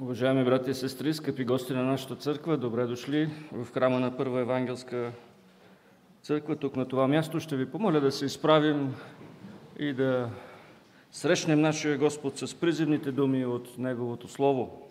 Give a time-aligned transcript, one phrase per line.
[0.00, 4.40] Уважаеми брати и сестри, скъпи гости на нашата църква, добре дошли в храма на Първа
[4.40, 5.12] евангелска
[6.22, 6.56] църква.
[6.56, 8.94] Тук на това място ще ви помоля да се изправим
[9.78, 10.30] и да
[11.12, 14.88] срещнем нашия Господ с призивните думи от Неговото Слово.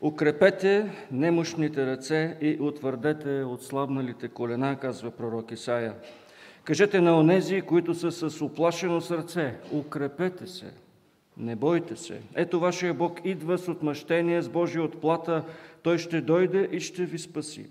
[0.00, 5.94] Укрепете немощните ръце и утвърдете отслабналите колена, казва пророк Исаия.
[6.64, 10.72] Кажете на онези, които са с оплашено сърце, укрепете се–
[11.38, 12.20] не бойте се.
[12.34, 15.44] Ето вашия Бог идва с отмъщение, с Божия отплата.
[15.82, 17.66] Той ще дойде и ще ви спаси.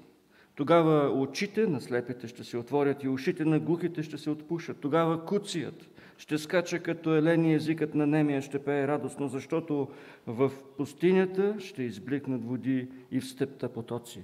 [0.56, 4.78] Тогава очите на слепите ще се отворят и ушите на глухите ще се отпушат.
[4.78, 9.88] Тогава куцият ще скача като елени, езикът на немия ще пее радостно, защото
[10.28, 14.24] в пустинята ще избликнат води и в степта потоци.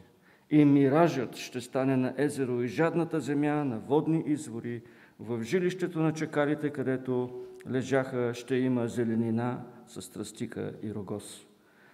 [0.51, 4.81] И миражът ще стане на езеро и жадната земя на водни извори,
[5.19, 7.29] в жилището на чакалите, където
[7.69, 11.45] лежаха, ще има зеленина с тръстика и рогоз.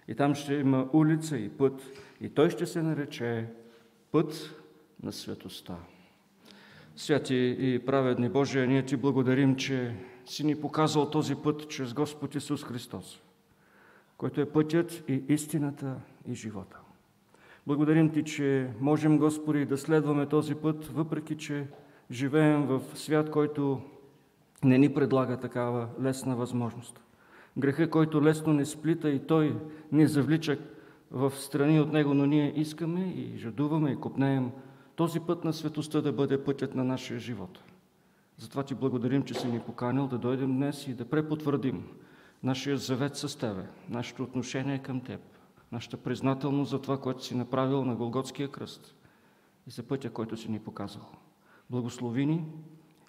[0.08, 1.82] И там ще има улица и път,
[2.20, 3.46] и той ще се нарече
[4.12, 4.60] път
[5.02, 5.76] на светоста.
[6.96, 12.34] Святи и праведни Божия, ние ти благодарим, че си ни показал този път чрез Господ
[12.34, 13.20] Исус Христос,
[14.16, 15.94] който е пътят и истината
[16.28, 16.78] и живота.
[17.66, 21.66] Благодарим ти, че можем, Господи, да следваме този път, въпреки че
[22.10, 23.80] живеем в свят, който
[24.64, 27.00] не ни предлага такава лесна възможност.
[27.58, 29.56] Греха, който лесно не сплита и той
[29.92, 30.58] ни завлича
[31.10, 34.50] в страни от него, но ние искаме и жадуваме и купнеем
[34.96, 37.58] този път на светостта да бъде пътят на нашия живот.
[38.38, 41.84] Затова ти благодарим, че си ни поканил да дойдем днес и да препотвърдим
[42.42, 45.20] нашия завет с Тебе, нашето отношение към Теб,
[45.72, 48.94] нашата признателност за това, което си направил на Голготския кръст
[49.66, 51.06] и за пътя, който си ни показал.
[51.70, 52.44] Благослови ни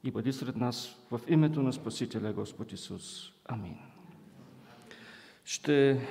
[0.03, 3.31] и бъди сред нас в името на Спасителя Господ Исус.
[3.45, 3.77] Амин.
[5.45, 6.07] Ще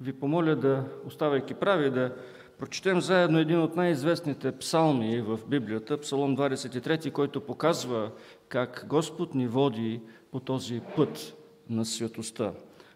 [0.00, 2.16] ви помоля да, оставайки прави, да
[2.58, 8.10] прочетем заедно един от най-известните псалми в Библията, Псалом 23, който показва
[8.48, 10.00] как Господ ни води
[10.32, 11.36] по този път
[11.70, 12.52] на святостта.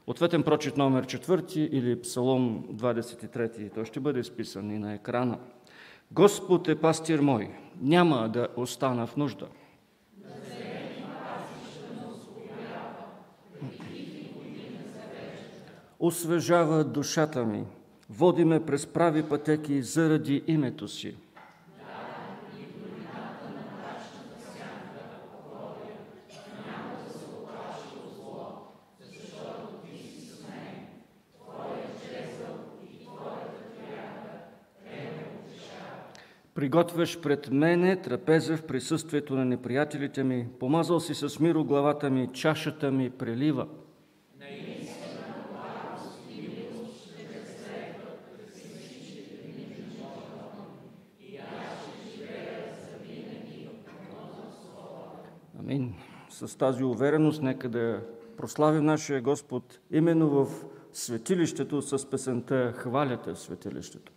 [0.06, 5.38] Ответен прочит номер 4 или Псалом 23, той ще бъде изписан и на екрана.
[6.12, 7.50] Господ е пастир мой,
[7.80, 9.46] няма да остана в нужда.
[15.98, 17.64] Освежава душата ми,
[18.10, 21.16] води ме през прави пътеки заради името си.
[36.54, 42.28] Приготвяш пред мене трапеза в присъствието на неприятелите ми, помазал си с миро главата ми,
[42.32, 43.66] чашата ми прелива.
[55.58, 55.94] Амин.
[56.46, 58.00] С тази увереност нека да
[58.36, 64.12] прославим нашия Господ именно в светилището с песента «Хваляте в светилището».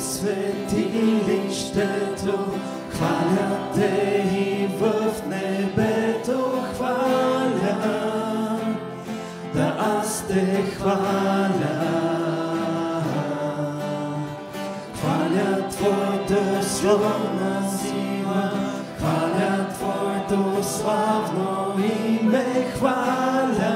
[0.00, 2.38] В светилището,
[2.90, 7.76] хваля те и в небето хваля,
[9.54, 11.50] да аз те хваля.
[14.94, 18.52] Хваля Твоето славна сила,
[18.98, 22.46] хваля Твоето славно име,
[22.76, 23.74] хваля,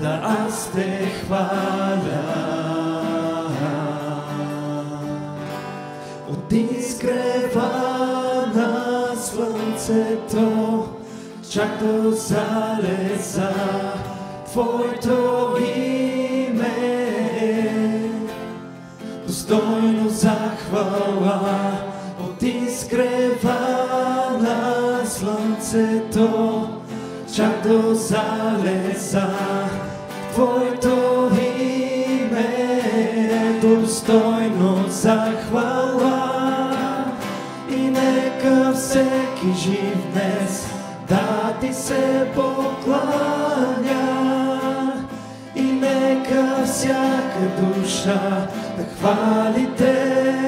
[0.00, 2.69] да аз те хваля.
[6.52, 7.70] Изгрева
[8.54, 10.88] на слънцето,
[11.50, 13.52] чак до залеза
[14.46, 16.70] Твоето име.
[19.26, 21.72] Достойно захвала
[22.20, 23.58] от изгрева
[24.40, 26.68] на слънцето,
[27.34, 29.28] чак до залеза
[30.32, 30.69] Твоето
[39.50, 40.66] всеки жив днес
[41.08, 44.02] да ти се покланя
[45.56, 50.39] и нека всяка душа да хвали те.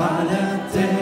[0.00, 0.30] Светилището,
[0.70, 0.99] хваля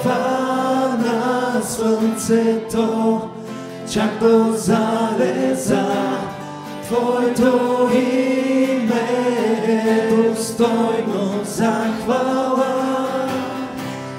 [0.00, 3.20] изгрева на слънцето,
[3.92, 5.86] чак до залеза.
[6.84, 9.08] Твоето име
[9.68, 13.18] е достойно захвала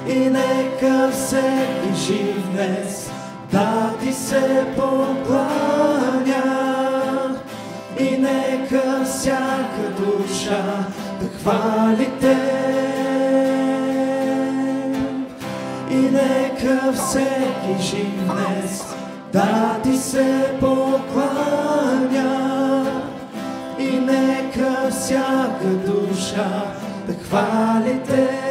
[0.08, 3.10] и нека всеки жив днес
[3.52, 6.42] да ти се покланя
[8.00, 10.86] и нека всяка душа
[11.20, 12.51] да хвали те.
[16.12, 18.84] Нека всеки жив днес
[19.32, 22.32] да ти се покланя
[23.78, 26.74] и нека всяка душа
[27.06, 28.41] да хвали те.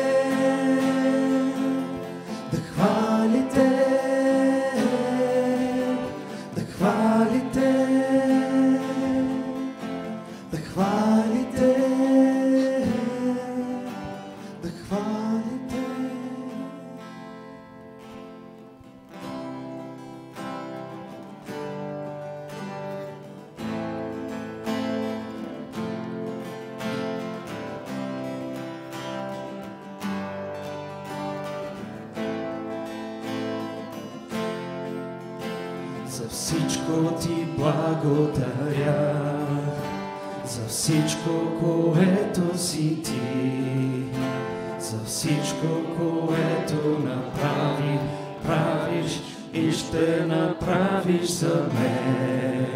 [50.72, 52.68] Ще направиш за мен.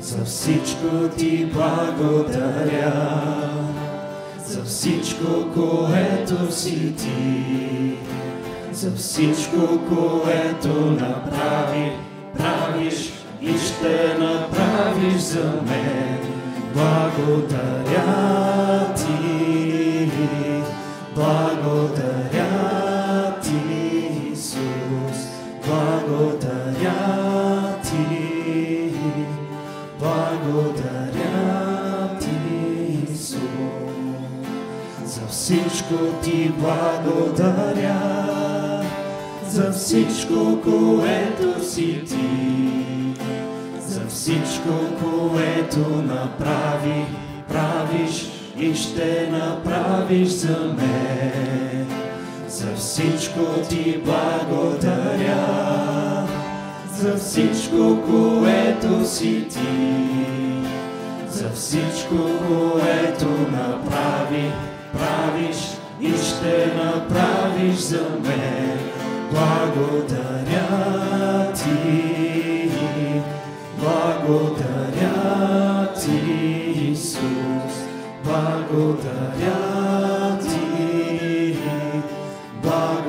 [0.00, 2.92] За всичко ти благодаря,
[4.46, 7.94] за всичко, което си ти,
[8.72, 11.92] за всичко, което направи,
[12.38, 16.18] правиш и ще направиш за мен.
[16.74, 18.14] Благодаря
[18.94, 20.10] ти,
[21.14, 22.21] благодаря
[26.12, 28.92] благодаря ти,
[29.98, 31.28] благодаря
[32.20, 32.28] ти,
[33.12, 33.40] Исус.
[35.04, 37.96] За всичко ти благодаря,
[39.48, 42.28] за всичко, което си ти,
[43.80, 44.70] за всичко,
[45.00, 47.04] което направи,
[47.48, 51.71] правиш и ще направиш за мен.
[52.62, 55.46] За всичко ти благодаря,
[56.96, 59.68] за всичко, което си ти,
[61.30, 62.16] за всичко,
[62.72, 64.52] което направи,
[64.92, 65.56] правиш
[66.00, 68.78] и ще направиш за мен.
[69.30, 70.72] Благодаря
[71.52, 72.70] ти,
[73.78, 75.22] благодаря
[75.94, 76.16] ти,
[76.90, 77.74] Исус,
[78.24, 80.11] благодаря ти,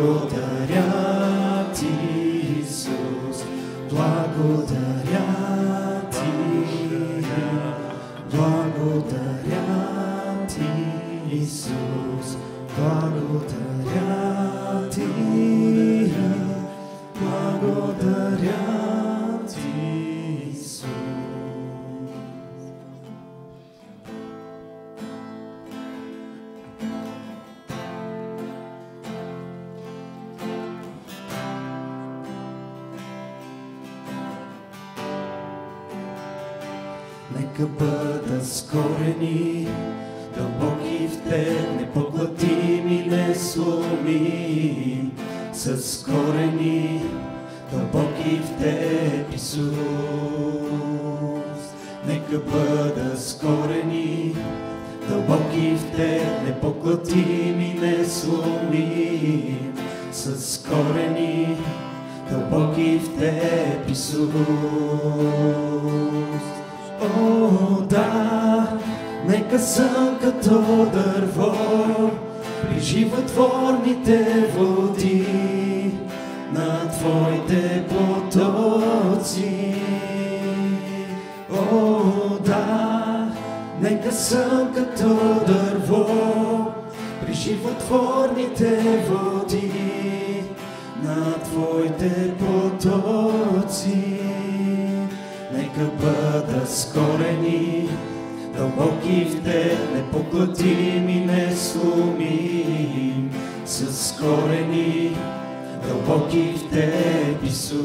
[0.03, 0.42] благодаря
[45.63, 47.01] с корени,
[47.71, 49.73] дълбоки в теб, Исус.
[52.07, 54.35] Нека бъда скорени,
[55.09, 59.57] дълбоки в теб, непоглътими, несломи,
[60.11, 61.57] с корени,
[62.29, 64.33] дълбоки в теб, Исус.
[67.01, 67.49] О,
[67.89, 68.79] да,
[69.27, 70.59] Нека съм като
[70.93, 71.53] дърво
[72.61, 75.42] при животворните води
[84.13, 85.09] съм като
[85.47, 86.05] дърво
[87.25, 89.71] при животворните води
[91.03, 94.19] на Твоите потоци.
[95.53, 97.89] Нека бъда скорени,
[98.57, 103.31] дълбоки в Те, непоклатими, несломим,
[103.65, 105.17] с корени,
[105.87, 107.83] дълбоки в Теб, Исус.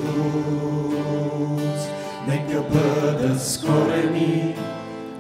[2.29, 4.78] Нека бъда скорени, дълбоки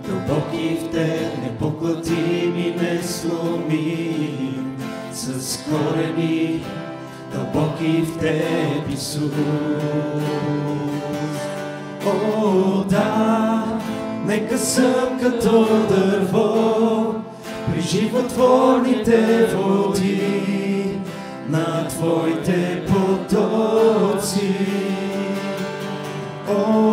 [0.08, 4.76] в Теб, непоклатими, несломим,
[5.12, 6.64] с корени,
[7.32, 9.32] дълбоки в Теб, Исус.
[12.06, 13.64] О, да,
[14.26, 17.14] нека съм като дърво
[17.72, 20.98] при животворните води
[21.48, 24.54] на Твоите потоци.
[26.50, 26.87] О,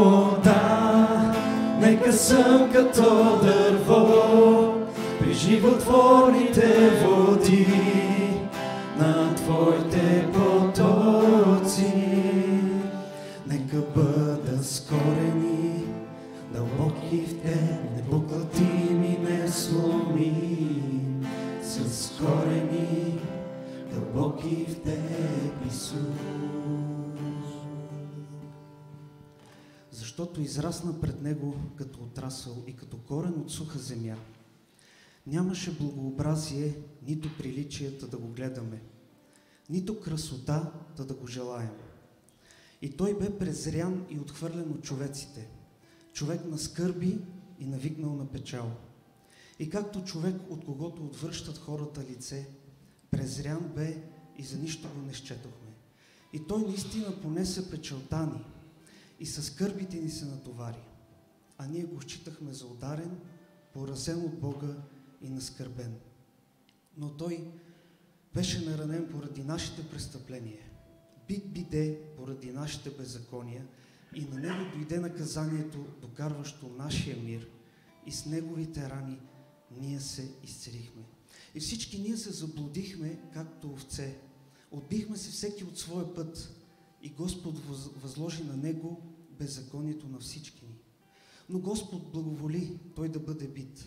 [2.05, 4.73] нека съм като дърво
[5.19, 7.67] при животворните води
[8.99, 11.93] на Твоите потоци.
[13.47, 15.83] Нека бъда скорени,
[16.53, 21.25] дълбоки в Те, непоклатими, несломим,
[21.63, 23.19] с корени,
[23.93, 25.95] дълбоки в Теб, Исус.
[30.15, 34.15] Защото израсна пред Него като отрасъл и като корен от суха земя.
[35.27, 36.75] Нямаше благообразие,
[37.07, 38.81] нито приличията да го гледаме,
[39.69, 41.71] нито красота да го желаем.
[42.81, 45.49] И той бе презрян и отхвърлен от човеците,
[46.13, 47.19] човек на скърби
[47.59, 48.71] и навикнал на печал.
[49.59, 52.47] И както човек, от когото отвръщат хората лице,
[53.11, 54.03] презрян бе
[54.37, 55.73] и за нищо го не счетохме.
[56.33, 58.54] И той наистина понесе печалта ни
[59.19, 60.83] и със скърбите ни се натовари.
[61.57, 63.19] А ние го считахме за ударен,
[63.73, 64.75] поразен от Бога
[65.21, 65.95] и наскърбен.
[66.97, 67.51] Но той
[68.33, 70.75] беше наранен поради нашите престъпления
[71.27, 73.67] бит биде поради нашите беззакония
[74.15, 77.47] и на него дойде наказанието, докарващо нашия мир
[78.05, 79.19] и с неговите рани
[79.71, 81.03] ние се изцелихме.
[81.55, 84.17] И всички ние се заблудихме, както овце.
[84.71, 86.55] Отбихме се всеки от своя път
[87.05, 87.59] и Господ
[88.01, 90.79] възложи на него беззаконието на всички ни.
[91.49, 93.85] Но Господ благоволи той да бъде бит.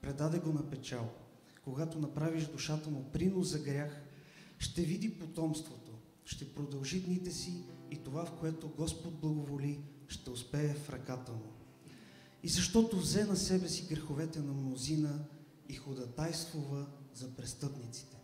[0.00, 1.10] Предаде го на печал.
[1.64, 4.02] Когато направиш душата му принос за грях,
[4.58, 5.86] ще види потомството
[6.26, 11.52] ще продължи дните си и това, в което Господ благоволи, ще успее в ръката му.
[12.42, 15.24] И защото взе на себе си греховете на мнозина
[15.68, 18.15] и ходатайствува за престъпниците.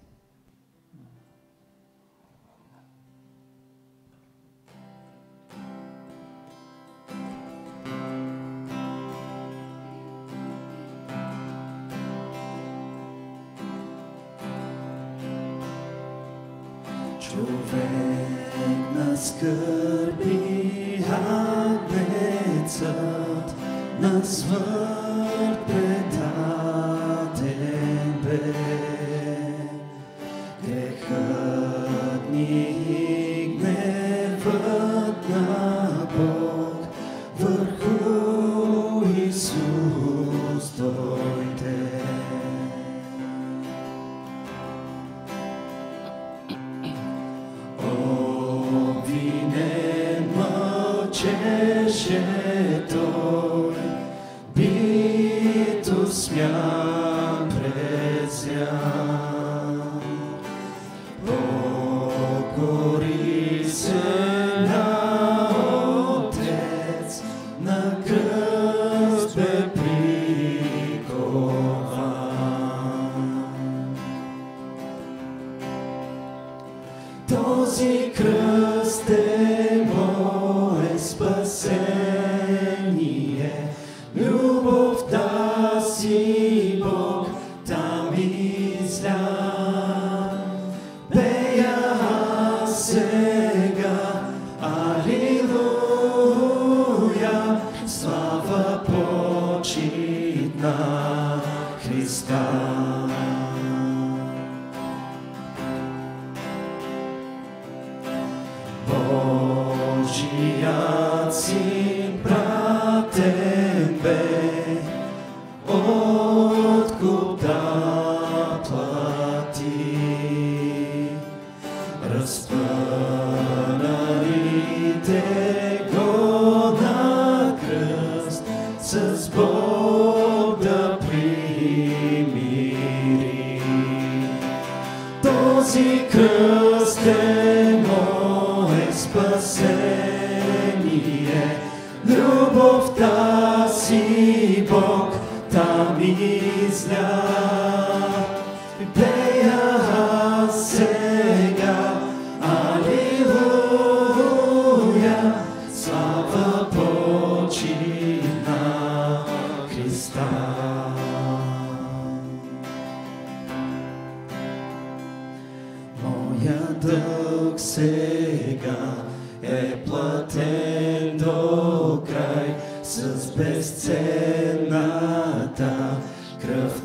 [56.13, 58.47] zmian, bez.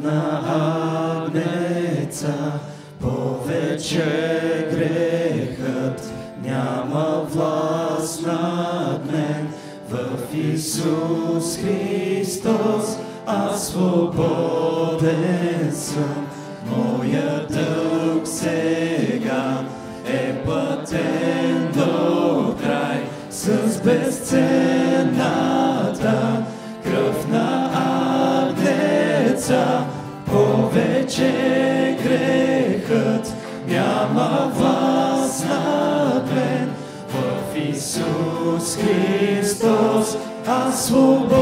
[0.07, 2.33] на агнеца,
[3.01, 6.11] повече грехът
[6.43, 9.47] няма власт над мен.
[9.89, 16.27] В Исус Христос аз свободен съм,
[16.65, 19.63] моя дълг сега
[20.05, 24.66] е пътен до край с безцел.
[40.89, 41.36] gospel.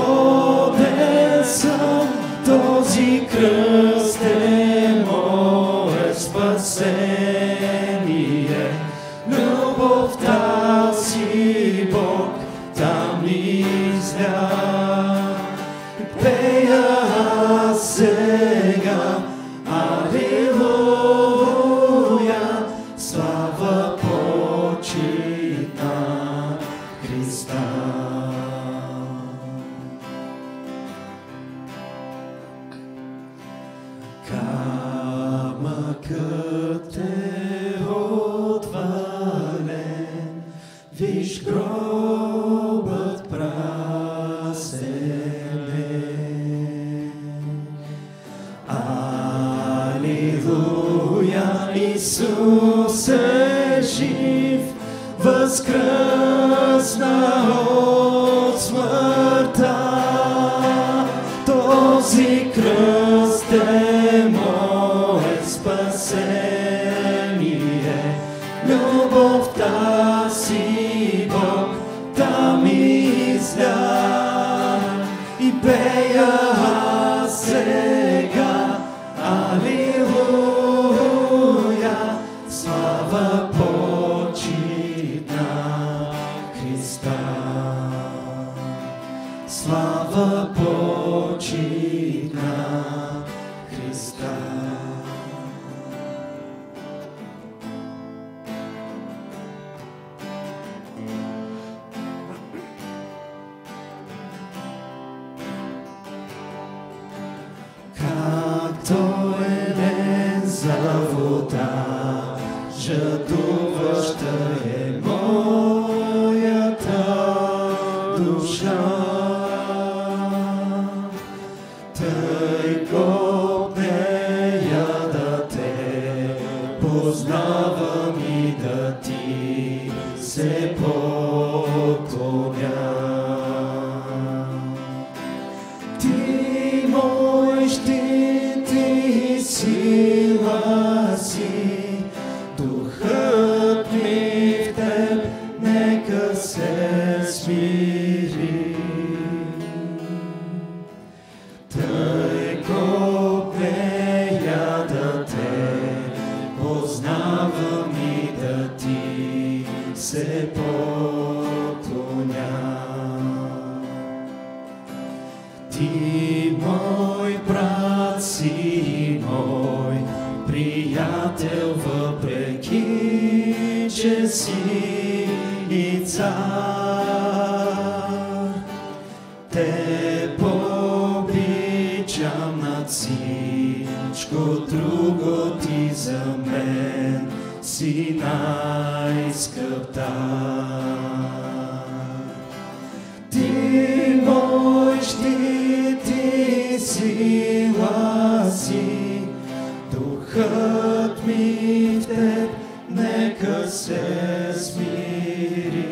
[203.26, 205.86] Нека се смири.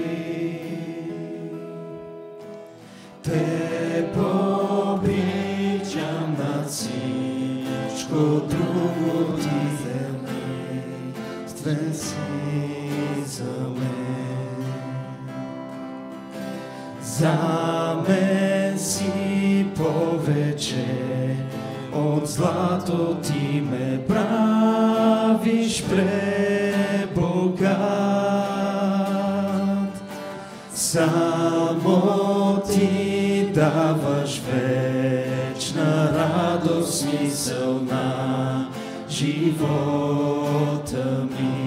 [3.23, 4.05] Те
[4.93, 9.49] обичам над всичко друго ти
[11.45, 12.15] земствен си
[13.25, 14.65] за мен.
[17.01, 17.35] За
[18.07, 20.85] мен си повече
[21.93, 25.83] от злато ти ме правиш
[26.93, 27.73] пребогат.
[30.73, 38.67] Само ти даваш вечна радост, смисъл на
[39.09, 40.07] живота
[41.39, 41.62] ми.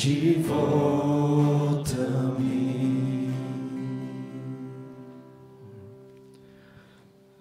[0.00, 1.96] Живота
[2.38, 3.28] ми.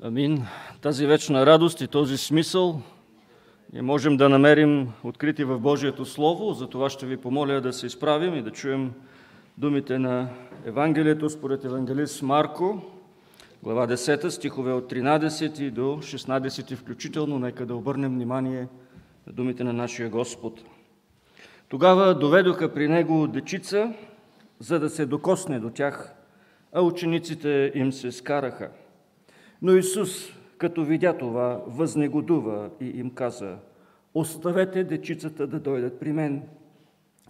[0.03, 0.45] Амин.
[0.81, 2.81] Тази вечна радост и този смисъл
[3.73, 8.35] ние можем да намерим открити в Божието Слово, затова ще ви помоля да се изправим
[8.35, 8.91] и да чуем
[9.57, 10.29] думите на
[10.65, 12.81] Евангелието според евангелист Марко,
[13.63, 17.39] глава 10, стихове от 13 до 16 включително.
[17.39, 18.67] Нека да обърнем внимание
[19.27, 20.61] на думите на нашия Господ.
[21.69, 23.93] Тогава доведоха при него дечица,
[24.59, 26.15] за да се докосне до тях,
[26.73, 28.69] а учениците им се скараха.
[29.61, 33.57] Но Исус, като видя това, възнегодува и им каза,
[34.13, 36.41] оставете дечицата да дойдат при мен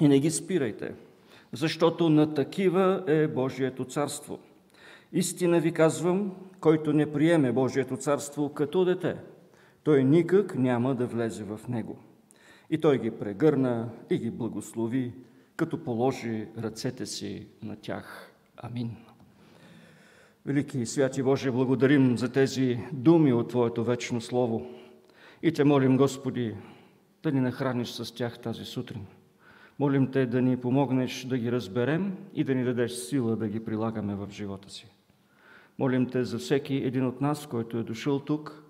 [0.01, 0.93] и не ги спирайте,
[1.53, 4.39] защото на такива е Божието царство.
[5.13, 9.15] Истина ви казвам, който не приеме Божието царство като дете,
[9.83, 11.97] той никак няма да влезе в него.
[12.69, 15.13] И той ги прегърна и ги благослови,
[15.55, 18.31] като положи ръцете си на тях.
[18.57, 18.95] Амин.
[20.45, 24.67] Велики и святи Боже, благодарим за тези думи от Твоето вечно Слово
[25.43, 26.55] и Те молим, Господи,
[27.23, 29.05] да ни нахраниш с тях тази сутрин.
[29.79, 33.65] Молим Те да ни помогнеш да ги разберем и да ни дадеш сила да ги
[33.65, 34.87] прилагаме в живота си.
[35.79, 38.63] Молим Те за всеки един от нас, който е дошъл тук,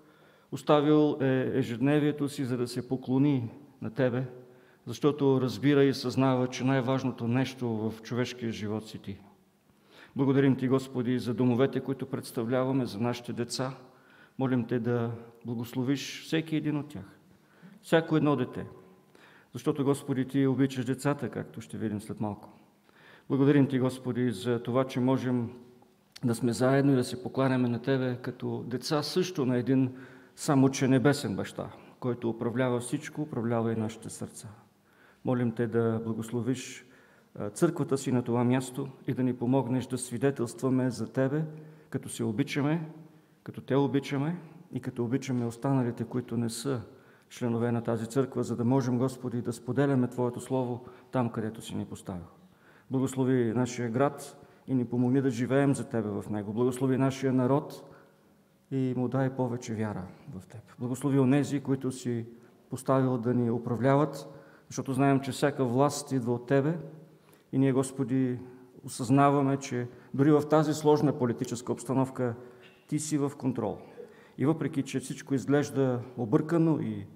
[0.52, 3.50] оставил е ежедневието си, за да се поклони
[3.82, 4.24] на Тебе,
[4.86, 9.18] защото разбира и съзнава, че най-важното нещо в човешкия живот си Ти.
[10.16, 13.72] Благодарим Ти, Господи, за домовете, които представляваме, за нашите деца.
[14.38, 15.10] Молим Те да
[15.44, 17.18] благословиш всеки един от тях,
[17.82, 18.66] всяко едно дете,
[19.52, 22.48] защото, Господи, Ти обичаш децата, както ще видим след малко.
[23.28, 25.50] Благодарим Ти, Господи, за това, че можем
[26.24, 29.90] да сме заедно и да се покланяме на Тебе като деца също на един
[30.36, 34.48] само, че небесен баща, който управлява всичко, управлява и нашите сърца.
[35.24, 36.86] Молим Те да благословиш
[37.54, 41.44] църквата си на това място и да ни помогнеш да свидетелстваме за Тебе,
[41.90, 42.88] като се обичаме,
[43.42, 44.36] като Те обичаме
[44.72, 46.80] и като обичаме останалите, които не са
[47.28, 51.74] членове на тази църква, за да можем, Господи, да споделяме Твоето Слово там, където си
[51.74, 52.26] ни поставил.
[52.90, 56.52] Благослови нашия град и ни помогни да живеем за Тебе в него.
[56.52, 57.89] Благослови нашия народ
[58.70, 60.60] и му дай повече вяра в Теб.
[60.78, 62.26] Благослови онези, които си
[62.70, 64.28] поставил да ни управляват,
[64.68, 66.78] защото знаем, че всяка власт идва от Тебе
[67.52, 68.38] и ние, Господи,
[68.84, 72.34] осъзнаваме, че дори в тази сложна политическа обстановка
[72.88, 73.78] Ти си в контрол.
[74.38, 77.06] И въпреки, че всичко изглежда объркано и,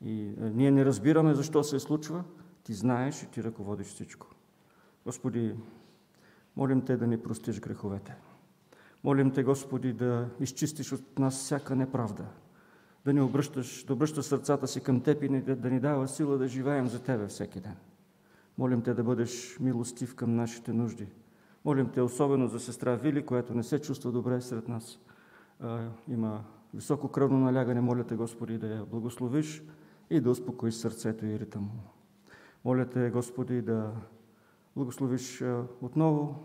[0.00, 2.24] и ние не разбираме защо се случва,
[2.64, 4.26] Ти знаеш и Ти ръководиш всичко.
[5.04, 5.54] Господи,
[6.56, 8.16] молим Те да ни простиш греховете.
[9.06, 12.24] Молим Те, Господи, да изчистиш от нас всяка неправда,
[13.04, 16.48] да ни обръщаш, да обръщаш сърцата си към Теб и да ни дава сила да
[16.48, 17.76] живеем за Тебе всеки ден.
[18.58, 21.06] Молим Те да бъдеш милостив към нашите нужди.
[21.64, 24.98] Молим Те особено за сестра Вили, която не се чувства добре сред нас.
[25.60, 27.80] А, има високо кръвно налягане.
[27.80, 29.62] Моля Те, Господи, да я благословиш
[30.10, 31.70] и да успокоиш сърцето и ритъм.
[32.64, 33.92] Моля Те, Господи, да
[34.76, 35.44] благословиш
[35.82, 36.44] отново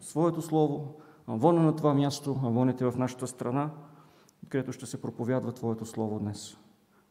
[0.00, 3.70] Своето Слово, амвона на това място, амвоните в нашата страна,
[4.48, 6.56] където ще се проповядва Твоето Слово днес.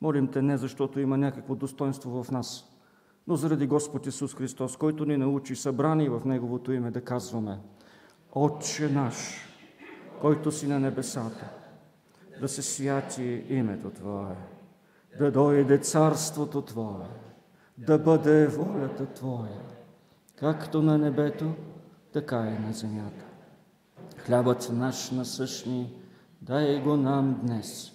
[0.02, 2.66] Молим Те не защото има някакво достоинство в нас,
[3.28, 7.60] но заради Господ Исус Христос, който ни научи събрани в Неговото име да казваме
[8.32, 9.16] Отче наш,
[10.22, 11.50] който си на небесата,
[12.42, 14.36] да се святи името Твое,
[15.20, 17.08] да дойде царството Твое,
[17.78, 19.62] да бъде волята Твоя,
[20.36, 21.54] както на небето,
[22.14, 23.27] така и на земята.
[24.28, 25.94] Хлябът наш насъщни,
[26.42, 27.92] дай го нам днес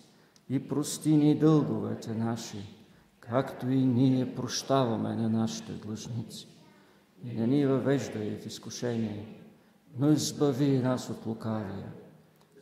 [0.49, 2.59] и прости ни дълговете наши,
[3.21, 6.49] както и ние прощаваме на нашите длъжници.
[7.25, 9.41] И не ни въвеждай в изкушение,
[9.99, 11.93] но избави нас от лукавия,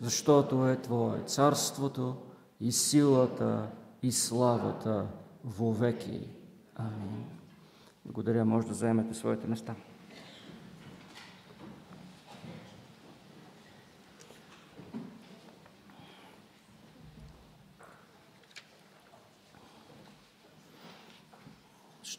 [0.00, 2.16] защото е Твое царството
[2.60, 3.66] и силата
[4.02, 5.06] и славата
[5.44, 6.28] вовеки.
[6.76, 7.24] Амин.
[8.04, 9.74] Благодаря, може да заемете своите места.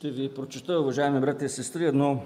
[0.01, 2.21] Ще ви прочета, уважаеми брати и сестри, едно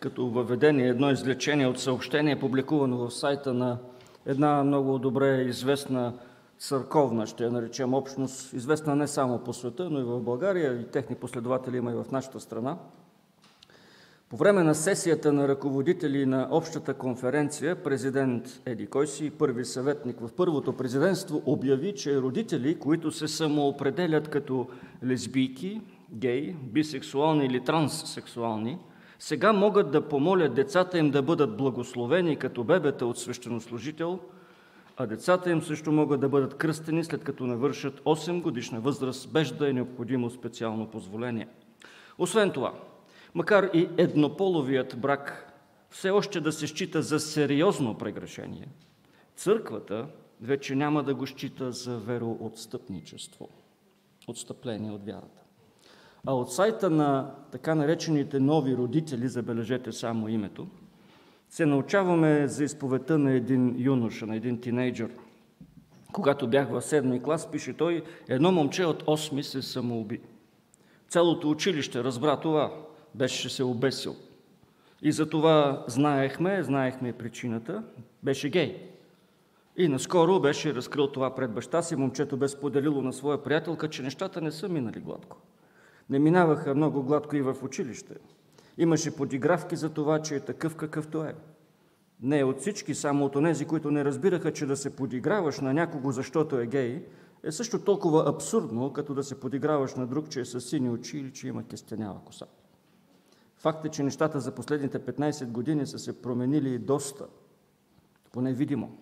[0.00, 3.78] като въведение, едно извлечение от съобщение, публикувано в сайта на
[4.26, 6.14] една много добре известна
[6.58, 10.84] църковна, ще я наречем общност, известна не само по света, но и в България, и
[10.84, 12.76] техни последователи има и в нашата страна.
[14.28, 20.32] По време на сесията на ръководители на общата конференция, президент Еди Койси, първи съветник в
[20.36, 24.66] първото президентство, обяви, че родители, които се самоопределят като
[25.04, 25.80] лесбийки,
[26.12, 28.78] гей, бисексуални или транссексуални,
[29.18, 34.18] сега могат да помолят децата им да бъдат благословени като бебета от свещенослужител,
[34.96, 39.52] а децата им също могат да бъдат кръстени след като навършат 8 годишна възраст, без
[39.52, 41.48] да е необходимо специално позволение.
[42.18, 42.74] Освен това,
[43.34, 45.52] макар и еднополовият брак
[45.90, 48.68] все още да се счита за сериозно прегрешение,
[49.36, 50.06] църквата
[50.40, 53.48] вече няма да го счита за вероотстъпничество,
[54.28, 55.37] отстъпление от вярата.
[56.26, 60.66] А от сайта на така наречените нови родители, забележете само името,
[61.50, 65.10] се научаваме за изповедта на един юноша, на един тинейджър.
[66.12, 70.20] Когато бях в седми клас, пише той, едно момче от 8 се самоуби.
[71.08, 72.72] Цялото училище разбра това,
[73.14, 74.16] беше се обесил.
[75.02, 77.82] И за това знаехме, знаехме причината,
[78.22, 78.90] беше гей.
[79.76, 84.02] И наскоро беше разкрил това пред баща си, момчето бе споделило на своя приятелка, че
[84.02, 85.36] нещата не са минали гладко
[86.10, 88.14] не минаваха много гладко и в училище.
[88.78, 91.34] Имаше подигравки за това, че е такъв какъвто е.
[92.22, 96.12] Не от всички, само от онези, които не разбираха, че да се подиграваш на някого,
[96.12, 97.06] защото е гей,
[97.42, 101.18] е също толкова абсурдно, като да се подиграваш на друг, че е със сини очи
[101.18, 102.46] или че има кестенява коса.
[103.56, 107.26] Факт е, че нещата за последните 15 години са се променили доста,
[108.32, 108.98] поне видимо.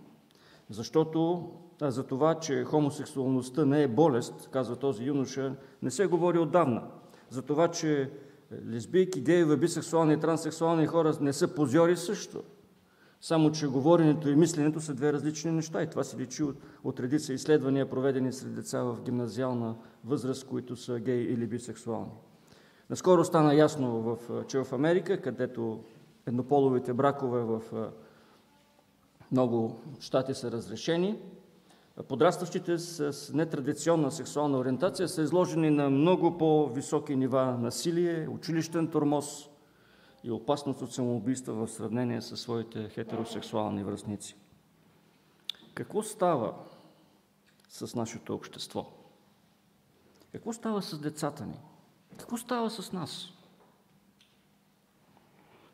[0.70, 6.82] Защото за това, че хомосексуалността не е болест, казва този юноша, не се говори отдавна.
[7.30, 8.10] За това, че
[8.70, 12.42] лесбийки, гееве, бисексуални и транссексуални хора не са позори също.
[13.20, 17.00] Само, че говоренето и мисленето са две различни неща и това се личи от, от
[17.00, 22.12] редица изследвания, проведени сред деца в гимназиална възраст, които са геи или бисексуални.
[22.90, 25.80] Наскоро стана ясно, в, че в Америка, където
[26.26, 27.62] еднополовите бракове в
[29.32, 31.18] много щати са разрешени,
[32.02, 39.48] подрастващите с нетрадиционна сексуална ориентация са изложени на много по-високи нива насилие, училищен тормоз
[40.24, 44.36] и опасност от самоубийства в сравнение с своите хетеросексуални връзници.
[45.74, 46.54] Какво става
[47.68, 48.86] с нашето общество?
[50.32, 51.60] Какво става с децата ни?
[52.16, 53.32] Какво става с нас?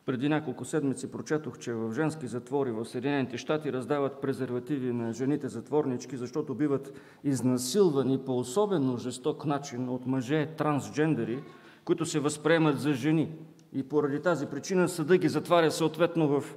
[0.05, 5.47] Преди няколко седмици прочетох, че в женски затвори в Съединените щати раздават презервативи на жените
[5.47, 11.43] затворнички, защото биват изнасилвани по особено жесток начин от мъже трансджендери,
[11.85, 13.31] които се възприемат за жени.
[13.73, 16.55] И поради тази причина съда ги затваря съответно в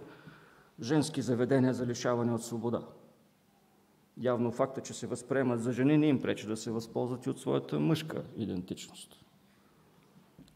[0.81, 2.83] женски заведения за лишаване от свобода.
[4.21, 7.41] Явно факта, че се възприемат за жени, не им пречи да се възползват и от
[7.41, 9.25] своята мъжка идентичност.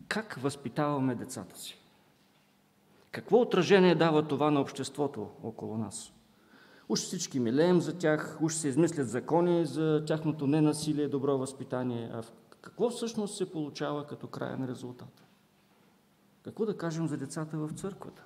[0.08, 1.79] Как възпитаваме децата си?
[3.12, 6.12] Какво отражение дава това на обществото около нас?
[6.88, 12.10] Уж всички милеем за тях, уж се измислят закони за тяхното ненасилие, добро възпитание.
[12.12, 12.22] А
[12.60, 15.24] какво всъщност се получава като крайен резултат?
[16.44, 18.24] Какво да кажем за децата в църквата?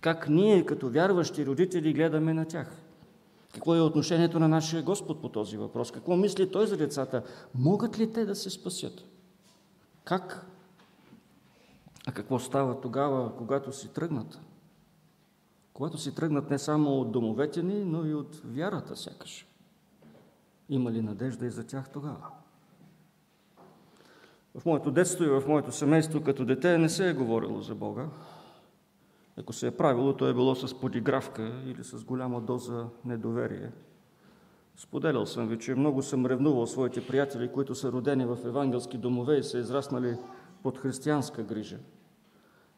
[0.00, 2.76] Как ние, като вярващи родители, гледаме на тях?
[3.54, 5.90] Какво е отношението на нашия Господ по този въпрос?
[5.90, 7.22] Какво мисли Той за децата?
[7.54, 9.04] Могат ли те да се спасят?
[10.04, 10.46] Как
[12.06, 14.40] а какво става тогава, когато си тръгнат?
[15.72, 19.46] Когато си тръгнат не само от домовете ни, но и от вярата сякаш.
[20.68, 22.26] Има ли надежда и за тях тогава?
[24.54, 28.06] В моето детство и в моето семейство като дете не се е говорило за Бога.
[29.36, 33.70] Ако се е правило, то е било с подигравка или с голяма доза недоверие.
[34.76, 39.36] Споделял съм ви, че много съм ревнувал своите приятели, които са родени в евангелски домове
[39.36, 40.16] и са израснали
[40.62, 41.78] под християнска грижа.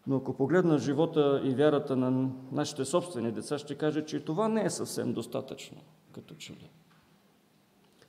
[0.06, 4.64] Но ако погледна живота и вярата на нашите собствени деца, ще кажа, че това не
[4.64, 5.78] е съвсем достатъчно,
[6.12, 6.70] като че ли.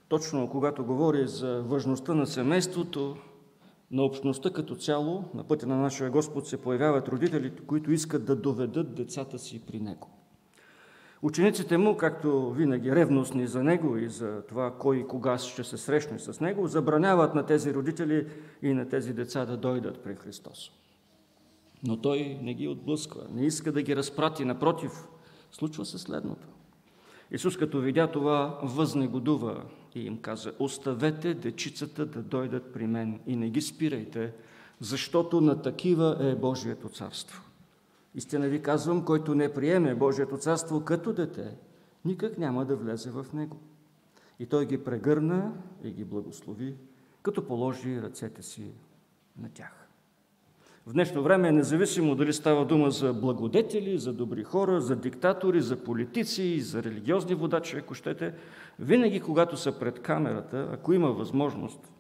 [0.08, 3.18] Точно когато говори за важността на семейството,
[3.92, 8.36] на общността като цяло, на пътя на нашия Господ се появяват родителите, които искат да
[8.36, 10.15] доведат децата си при Него.
[11.22, 15.78] Учениците му, както винаги ревностни за него и за това кой и кога ще се
[15.78, 18.28] срещне с него, забраняват на тези родители
[18.62, 20.72] и на тези деца да дойдат при Христос.
[21.84, 24.46] Но той не ги отблъсква, не иска да ги разпрати.
[24.46, 24.92] Напротив,
[25.52, 26.48] случва се следното.
[27.32, 29.64] Исус, като видя това, възнегодува
[29.96, 34.34] и им каза, оставете дечицата да дойдат при мен и не ги спирайте,
[34.80, 37.45] защото на такива е Божието царство.
[38.16, 41.56] Истина ви казвам, който не приеме Божието царство като дете,
[42.06, 43.58] никак няма да влезе в него.
[44.40, 45.52] И той ги прегърна
[45.84, 46.76] и ги благослови,
[47.22, 48.72] като положи ръцете си
[49.42, 49.88] на тях.
[50.88, 55.84] В днешно време, независимо дали става дума за благодетели, за добри хора, за диктатори, за
[55.84, 58.34] политици, за религиозни водачи, ако щете,
[58.80, 61.92] винаги, когато са пред камерата, ако има възможност,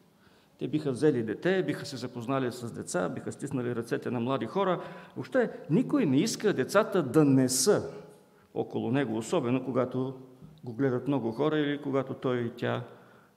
[0.59, 4.81] те биха взели дете, биха се запознали с деца, биха стиснали ръцете на млади хора.
[5.15, 7.91] Въобще никой не иска децата да не са
[8.53, 10.13] около него, особено когато
[10.63, 12.83] го гледат много хора или когато той и тя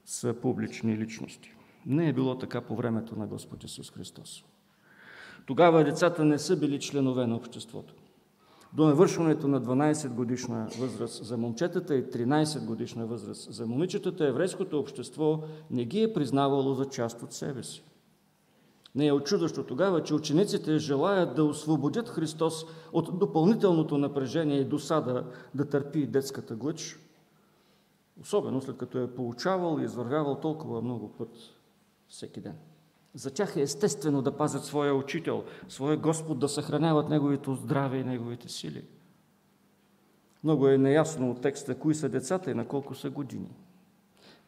[0.04, 1.54] са публични личности.
[1.87, 4.44] Не е било така по времето на Господ Исус Христос.
[5.46, 7.94] Тогава децата не са били членове на обществото.
[8.72, 14.78] До навършването на 12 годишна възраст за момчетата и 13 годишна възраст за момичетата, еврейското
[14.78, 17.85] общество не ги е признавало за част от себе си.
[18.94, 25.24] Не е очудващо тогава, че учениците желаят да освободят Христос от допълнителното напрежение и досада
[25.54, 26.98] да търпи детската глъч,
[28.20, 31.28] особено след като е получавал и извървявал толкова много път
[32.09, 32.54] всеки ден.
[33.18, 38.04] За тях е естествено да пазят своя учител, своя Господ, да съхраняват неговото здраве и
[38.04, 38.85] неговите сили.
[40.44, 43.57] Много е неясно от текста кои са децата и на колко са години.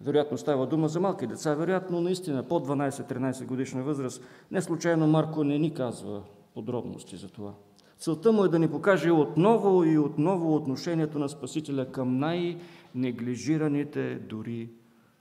[0.01, 4.23] Вероятно става дума за малки деца, вероятно наистина по 12-13 годишна възраст.
[4.51, 6.23] Не случайно Марко не ни казва
[6.55, 7.55] подробности за това.
[7.99, 14.71] Целта му е да ни покаже отново и отново отношението на Спасителя към най-неглижираните дори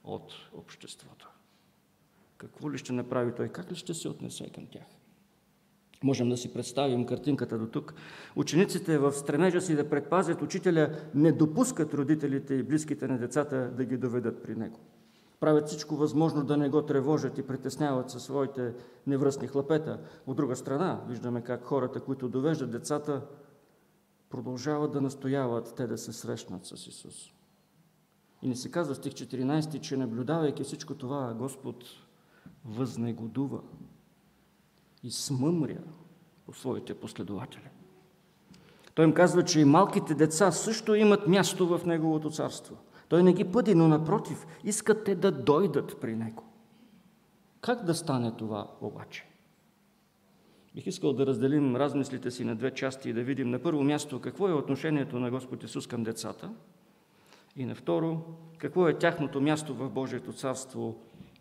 [0.03, 1.29] от обществото.
[2.39, 3.47] Какво ли ще направи той?
[3.47, 4.85] Как ли ще се отнесе към тях?
[6.03, 7.93] Можем да си представим картинката до тук.
[8.35, 13.85] Учениците в стремежа си да предпазят учителя не допускат родителите и близките на децата да
[13.85, 14.79] ги доведат при него.
[15.39, 18.73] Правят всичко възможно да не го тревожат и притесняват със своите
[19.07, 19.99] невръстни хлапета.
[20.27, 23.21] От друга страна, виждаме как хората, които довеждат децата,
[24.29, 27.31] продължават да настояват те да се срещнат с Исус.
[28.41, 31.83] И не се казва в стих 14, че наблюдавайки всичко това, Господ
[32.69, 33.59] възнегодува
[35.03, 35.83] и смъмря
[36.45, 37.69] по своите последователи.
[38.93, 42.75] Той им казва, че и малките деца също имат място в Неговото царство.
[43.09, 46.43] Той не ги пъди, но напротив, искат те да дойдат при Него.
[47.61, 49.25] Как да стане това обаче?
[50.75, 54.21] Бих искал да разделим размислите си на две части и да видим на първо място
[54.21, 56.51] какво е отношението на Господ Исус към децата
[57.55, 58.21] и на второ
[58.57, 60.95] какво е тяхното място в Божието царство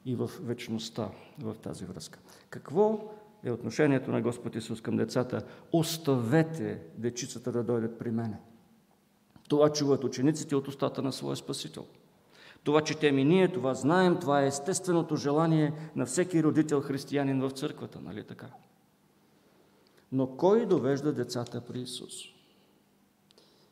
[0.09, 2.19] и в вечността в тази връзка.
[2.51, 5.45] Какво е отношението на Господ Исус към децата?
[5.73, 8.39] Оставете дечицата да дойдат при мене.
[9.49, 11.87] Това чуват учениците от устата на своя Спасител.
[12.65, 17.51] Това четем и ние, това знаем, това е естественото желание на всеки родител християнин в
[17.51, 18.47] църквата, нали така?
[20.13, 22.15] Но кой довежда децата при Исус?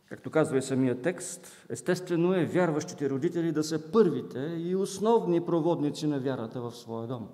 [0.09, 6.07] Както казва и самия текст, естествено е вярващите родители да са първите и основни проводници
[6.07, 7.29] на вярата в своя дом.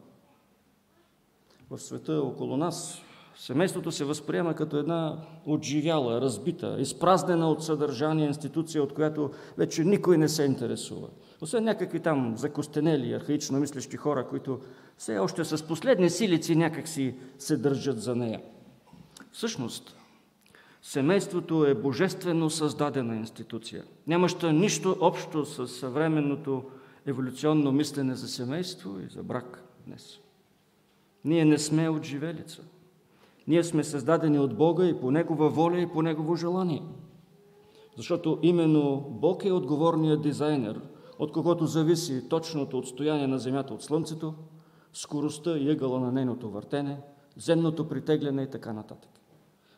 [1.71, 3.03] В света около нас
[3.37, 10.19] семейството се възприема като една отживяла, разбита, изпразнена от съдържание институция, от която вече никой
[10.19, 11.09] не се интересува.
[11.41, 14.61] Освен някакви там закостенели, архаично мислещи хора, които
[14.97, 18.41] все още с последни силици някакси се държат за нея.
[19.33, 19.97] Всъщност,
[20.83, 26.63] Семейството е божествено създадена институция, нямаща нищо общо с съвременното
[27.07, 30.19] еволюционно мислене за семейство и за брак днес.
[31.25, 32.63] Ние не сме от живелица.
[33.49, 36.83] Ние сме създадени от Бога и по Негова воля и по Негово желание.
[37.97, 40.81] Защото именно Бог е отговорният дизайнер,
[41.19, 44.35] от когото зависи точното отстояние на Земята от Слънцето,
[44.93, 47.01] скоростта и ъгъла на нейното въртене,
[47.37, 49.11] земното притегляне и така нататък.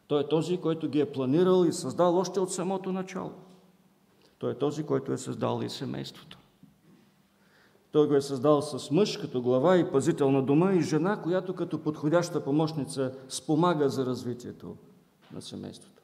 [0.06, 3.32] Той е този, който ги е планирал и създал още от самото начало.
[4.38, 6.38] Той е този, който е създал и семейството.
[7.92, 11.54] Той го е създал с мъж като глава и пазител на дома и жена, която
[11.54, 14.76] като подходяща помощница спомага за развитието
[15.32, 16.02] на семейството.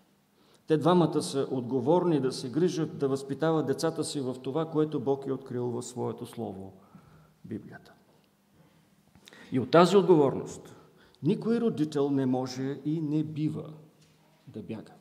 [0.67, 5.27] Те двамата са отговорни да се грижат, да възпитават децата си в това, което Бог
[5.27, 6.73] е открил в своето Слово–
[7.45, 7.93] Библията.
[9.53, 10.77] И от тази отговорност
[11.23, 13.65] никой родител не може и не бива
[14.51, 14.93] да бяга.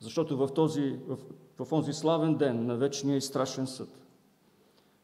[0.00, 1.18] Защото в този, в,
[1.58, 4.00] в този славен ден на вечния и страшен съд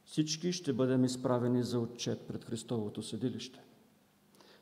[0.06, 3.60] всички ще бъдем изправени за отчет пред Христовото съдилище.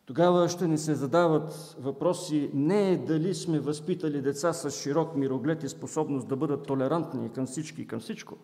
[0.07, 5.69] Тогава ще ни се задават въпроси не дали сме възпитали деца с широк мироглед и
[5.69, 8.37] способност да бъдат толерантни към всички и към всичко.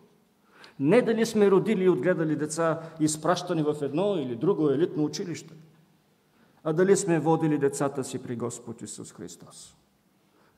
[0.81, 5.55] Не дали сме родили и отгледали деца, изпращани в едно или друго елитно училище,
[6.65, 9.77] а дали сме водили децата си при Господ Исус Христос.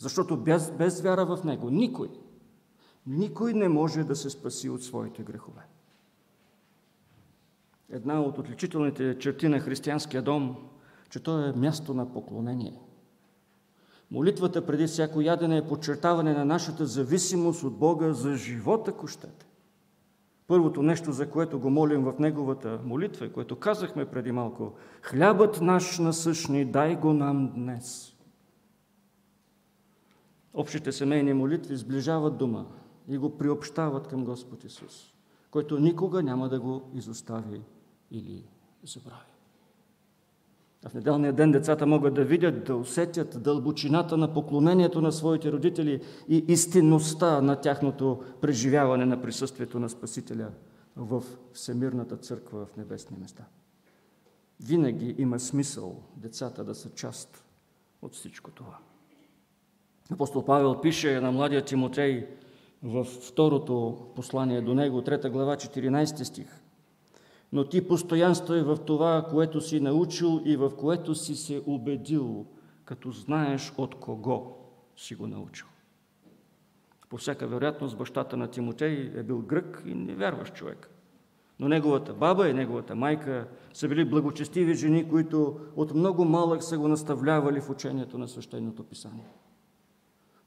[0.02, 2.08] Защото без, без вяра в Него никой,
[3.06, 5.62] никой не може да се спаси от своите грехове.
[7.90, 10.56] Една от отличителните черти на християнския дом,
[11.10, 12.80] че то е място на поклонение.
[14.10, 19.46] Молитвата преди всяко ядене е подчертаване на нашата зависимост от Бога за живота, ако щете.
[20.46, 24.72] Първото нещо, за което го молим в Неговата молитва, което казахме преди малко,
[25.02, 28.11] хлябът наш насъщни, дай го нам днес.
[30.54, 32.66] Общите семейни молитви сближават дума
[33.08, 35.14] и го приобщават към Господ Исус,
[35.50, 37.60] който никога няма да го изостави
[38.10, 38.44] или
[38.84, 39.32] забрави.
[40.84, 45.52] А в неделния ден децата могат да видят, да усетят дълбочината на поклонението на своите
[45.52, 50.50] родители и истинността на тяхното преживяване на присъствието на Спасителя
[50.96, 51.22] в
[51.52, 53.44] Всемирната църква в небесни места.
[54.60, 57.44] Винаги има смисъл децата да са част
[58.02, 58.78] от всичко това.
[60.12, 62.26] Апостол Павел пише на младия Тимотей
[62.82, 66.62] в второто послание до него, трета глава, 14 стих
[67.52, 72.46] но ти постоянствай в това, което си научил и в което си се убедил,
[72.84, 74.56] като знаеш от кого
[74.96, 75.66] си го научил.
[77.08, 80.88] По всяка вероятност, бащата на Тимотей е бил грък и невярващ човек.
[81.58, 86.78] Но неговата баба и неговата майка са били благочестиви жени, които от много малък са
[86.78, 89.26] го наставлявали в учението на свещеното писание.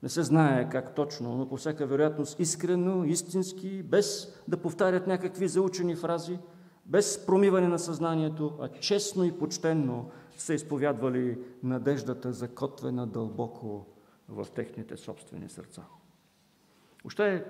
[0.06, 5.48] Не се знае как точно, но по всяка вероятност искрено, истински, без да повтарят някакви
[5.48, 6.40] заучени фрази–
[6.86, 13.86] без промиване на съзнанието, а честно и почтенно са изповядвали надеждата, закотвена дълбоко
[14.30, 15.84] в техните собствени сърца.
[17.06, 17.46] Още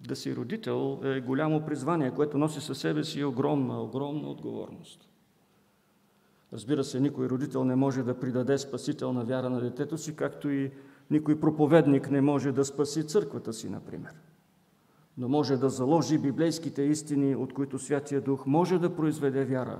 [0.00, 5.08] да си родител е голямо призвание, което носи със себе си огромна, огромна отговорност.
[6.52, 10.72] Разбира се, никой родител не може да придаде спасителна вяра на детето си, както и
[11.10, 14.12] никой проповедник не може да спаси църквата си, например
[15.18, 19.78] но може да заложи библейските истини, от които Святия Дух може да произведе вяра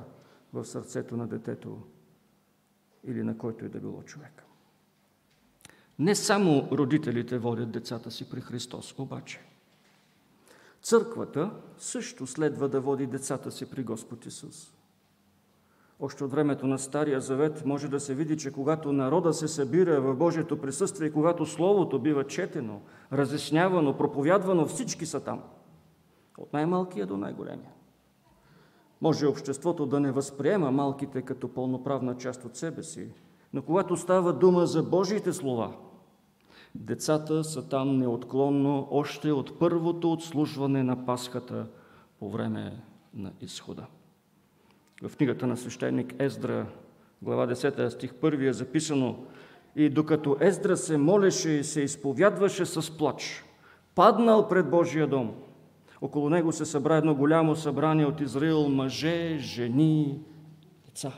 [0.52, 1.82] в сърцето на детето
[3.04, 4.44] или на който и да било човек.
[5.98, 9.40] Не само родителите водят децата си при Христос, обаче.
[10.82, 14.72] Църквата също следва да води децата си при Господ Исус.
[16.00, 20.00] Още от времето на Стария Завет може да се види, че когато народа се събира
[20.00, 22.80] в Божието присъствие, когато Словото бива четено,
[23.12, 25.42] разяснявано, проповядвано, всички са там.
[26.38, 27.70] От най-малкия до най-големия.
[29.00, 33.08] Може обществото да не възприема малките като пълноправна част от себе си,
[33.52, 35.76] но когато става дума за Божиите слова,
[36.74, 41.66] децата са там неотклонно още от първото отслужване на Пасхата
[42.18, 42.82] по време
[43.14, 43.86] на изхода.
[45.02, 46.66] В книгата на свещеник Ездра,
[47.22, 49.24] глава 10, стих 1 е записано
[49.76, 53.44] И докато Ездра се молеше и се изповядваше с плач,
[53.94, 55.34] паднал пред Божия дом,
[56.00, 60.20] около него се събра едно голямо събрание от Израил, мъже, жени,
[60.86, 61.12] деца.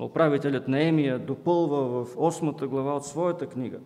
[0.00, 3.78] Управителят Емия допълва в 8 глава от своята книга.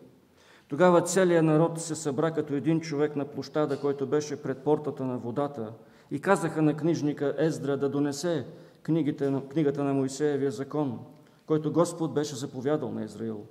[0.68, 5.18] Тогава целият народ се събра като един човек на площада, който беше пред портата на
[5.18, 5.72] водата–
[6.12, 8.46] и казаха на книжника Ездра да донесе
[8.82, 10.98] книгите, книгата на Моисеевия закон,
[11.46, 13.46] който Господ беше заповядал на Израил.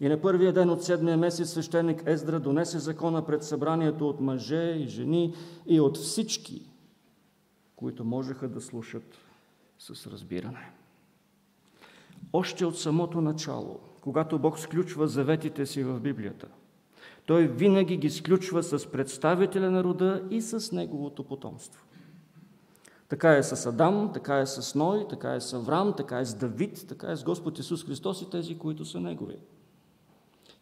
[0.00, 4.76] И на първия ден от седмия месец свещеник Ездра донесе закона пред събранието от мъже
[4.78, 5.34] и жени
[5.66, 6.66] и от всички,
[7.76, 9.18] които можеха да слушат
[9.78, 10.70] с разбиране.
[12.32, 16.46] Още от самото начало, когато Бог сключва заветите си в Библията,
[17.26, 21.84] Той винаги ги сключва с представителя на рода и с неговото потомство.
[23.10, 26.34] Така е с Адам, така е с Ной, така е с Авраам, така е с
[26.34, 29.36] Давид, така е с Господ Исус Христос и тези, които са Негови.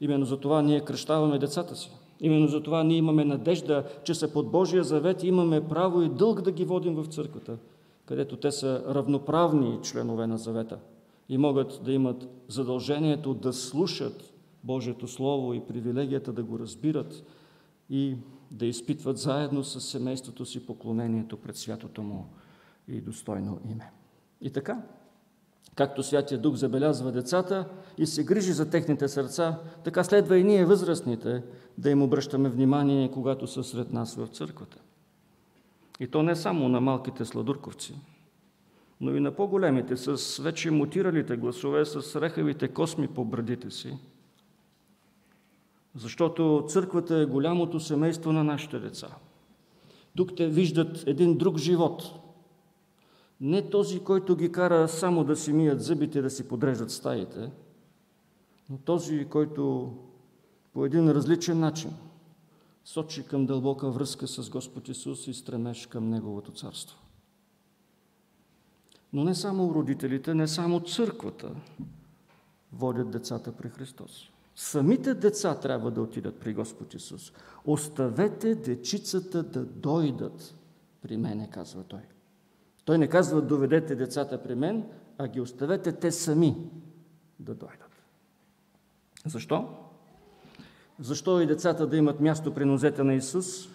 [0.01, 1.91] Именно за това ние кръщаваме децата си.
[2.21, 6.09] Именно за това ние имаме надежда, че са под Божия завет и имаме право и
[6.09, 7.57] дълг да ги водим в църквата,
[8.07, 10.79] където те са равноправни членове на завета
[11.29, 14.33] и могат да имат задължението да слушат
[14.65, 17.23] Божието Слово и привилегията да го разбират
[17.91, 18.17] и
[18.51, 22.27] да изпитват заедно с семейството си поклонението пред святото му
[22.89, 23.93] и достойно име.
[24.41, 24.83] И така,
[25.75, 27.69] както Святия Дух забелязва децата
[27.99, 31.43] и се грижи за техните сърца, така следва и ние, възрастните,
[31.79, 34.79] да им обръщаме внимание, когато са сред нас в църквата.
[36.01, 37.95] И то не само на малките сладурковци,
[39.01, 43.99] но и на по-големите, с вече мутиралите гласове, с рехавите косми по брадите си.
[45.95, 49.09] Защото църквата е голямото семейство на нашите деца.
[50.17, 52.03] Тук те виждат един друг живот.
[53.41, 57.51] Не този, който ги кара само да си мият зъбите, да си подреждат стаите,
[58.71, 59.93] но този, който
[60.73, 61.91] по един различен начин
[62.85, 66.99] сочи към дълбока връзка с Господ Исус и стремеж към Неговото царство.
[69.13, 71.51] Но не само родителите, не само църквата
[72.73, 74.31] водят децата при Христос.
[74.61, 77.33] Самите деца трябва да отидат при Господ Исус.
[77.65, 80.55] Оставете дечицата да дойдат
[81.03, 82.01] при мене, казва Той.
[82.85, 84.85] Той не казва, доведете децата при мен,
[85.19, 86.57] а ги оставете те сами
[87.41, 88.03] да дойдат.
[89.27, 89.69] Защо?
[91.01, 93.69] Защо и децата да имат място при нозете на Исус?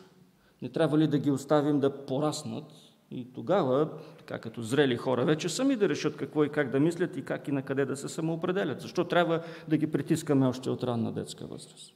[0.61, 2.65] Не трябва ли да ги оставим да пораснат
[3.14, 7.18] и тогава, така като зрели хора, вече сами да решат какво и как да мислят
[7.18, 8.82] и как и на къде да се самоопределят?
[8.82, 11.93] Защо трябва да ги притискаме още от ранна детска възраст?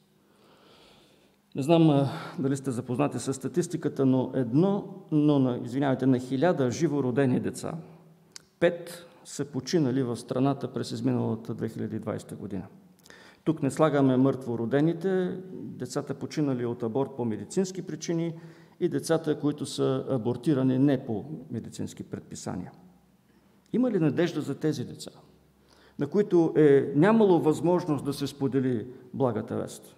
[1.56, 2.10] Не знам
[2.40, 7.74] дали сте запознати с статистиката, но едно, но на, извинявайте, на хиляда живородени деца,
[8.60, 12.66] пет са починали в страната през изминалата 2020 година.
[13.44, 18.34] Тук не слагаме мъртво родените, децата починали от аборт по медицински причини
[18.80, 22.72] и децата, които са абортирани не по медицински предписания.
[23.74, 25.12] Има ли надежда за тези деца,
[26.00, 29.96] на които е нямало възможност да се сподели благата вест?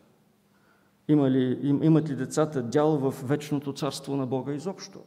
[1.08, 5.00] Има ли, им, имат ли децата дял в вечното царство на Бога изобщо?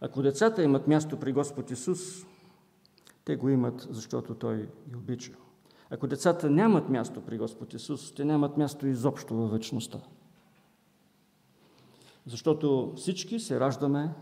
[0.00, 2.26] Ако децата имат място при Господ Исус,
[3.24, 5.32] те го имат, защото Той ги обича.
[5.90, 9.98] Ако децата нямат място при Господ Исус, те нямат място изобщо във вечността.
[12.26, 14.14] Защото всички се раждаме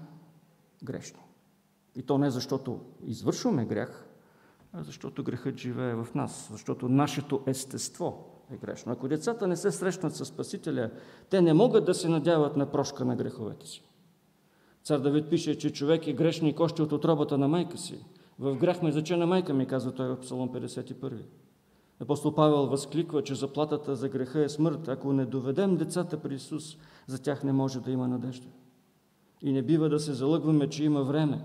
[0.84, 1.20] грешни.
[1.96, 4.08] И то не защото извършваме грях,
[4.72, 8.92] а защото грехът живее в нас, защото нашето естество е грешно.
[8.92, 10.90] Ако децата не се срещнат с Спасителя,
[11.30, 13.82] те не могат да се надяват на прошка на греховете си.
[14.84, 18.04] Цар Давид пише, че човек е грешник още от отробата на майка си.
[18.38, 21.22] В грях ме зачена майка ми, казва той в Псалом 51.
[22.00, 24.88] Апостол Павел възкликва, че заплатата за греха е смърт.
[24.88, 26.76] Ако не доведем децата при Исус,
[27.06, 28.48] за тях не може да има надежда.
[29.42, 31.44] И не бива да се залъгваме, че има време.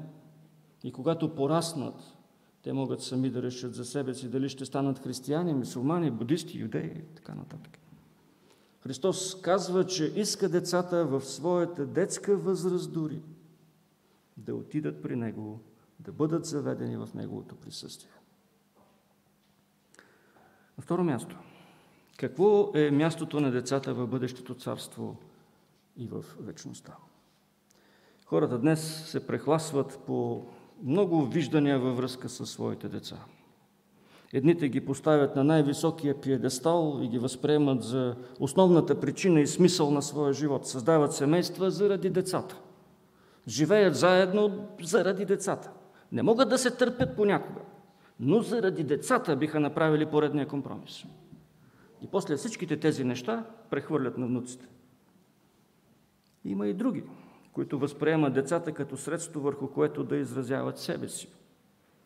[0.83, 2.17] И когато пораснат,
[2.61, 6.91] те могат сами да решат за себе си дали ще станат християни, мусулмани, будисти, юдеи
[6.95, 7.79] и така нататък.
[8.79, 13.21] Христос казва, че иска децата в своята детска възраст дори
[14.37, 15.59] да отидат при Него,
[15.99, 18.11] да бъдат заведени в Неговото присъствие.
[20.77, 21.37] На второ място,
[22.17, 25.17] какво е мястото на децата в бъдещето царство
[25.97, 26.95] и в вечността?
[28.25, 30.43] Хората днес се прехласват по
[30.83, 33.15] много виждания във връзка с своите деца.
[34.33, 40.01] Едните ги поставят на най-високия пиедестал и ги възприемат за основната причина и смисъл на
[40.01, 40.67] своя живот.
[40.67, 42.61] Създават семейства заради децата.
[43.47, 45.71] Живеят заедно заради децата.
[46.11, 47.61] Не могат да се търпят понякога
[48.19, 51.03] но заради децата биха направили поредния компромис.
[52.01, 54.67] И после всичките тези неща прехвърлят на внуците.
[56.47, 57.03] Има и други,
[57.53, 61.29] които възприемат децата като средство, върху което да изразяват себе си.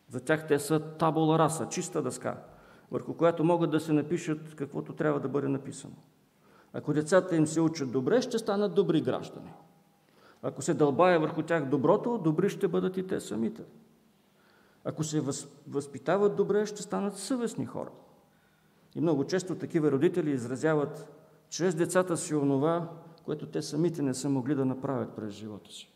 [0.09, 2.43] За тях те са табула раса, чиста дъска,
[2.91, 5.93] върху която могат да се напишат каквото трябва да бъде написано.
[6.73, 9.53] Ако децата им се учат добре, ще станат добри граждани.
[10.43, 13.63] Ако се дълбая върху тях доброто, добри ще бъдат и те самите.
[14.85, 15.23] Ако се
[15.67, 17.89] възпитават добре, ще станат съвестни хора.
[18.95, 21.07] И много често такива родители изразяват
[21.49, 22.89] чрез децата си онова,
[23.25, 25.91] което те самите не са могли да направят през живота си.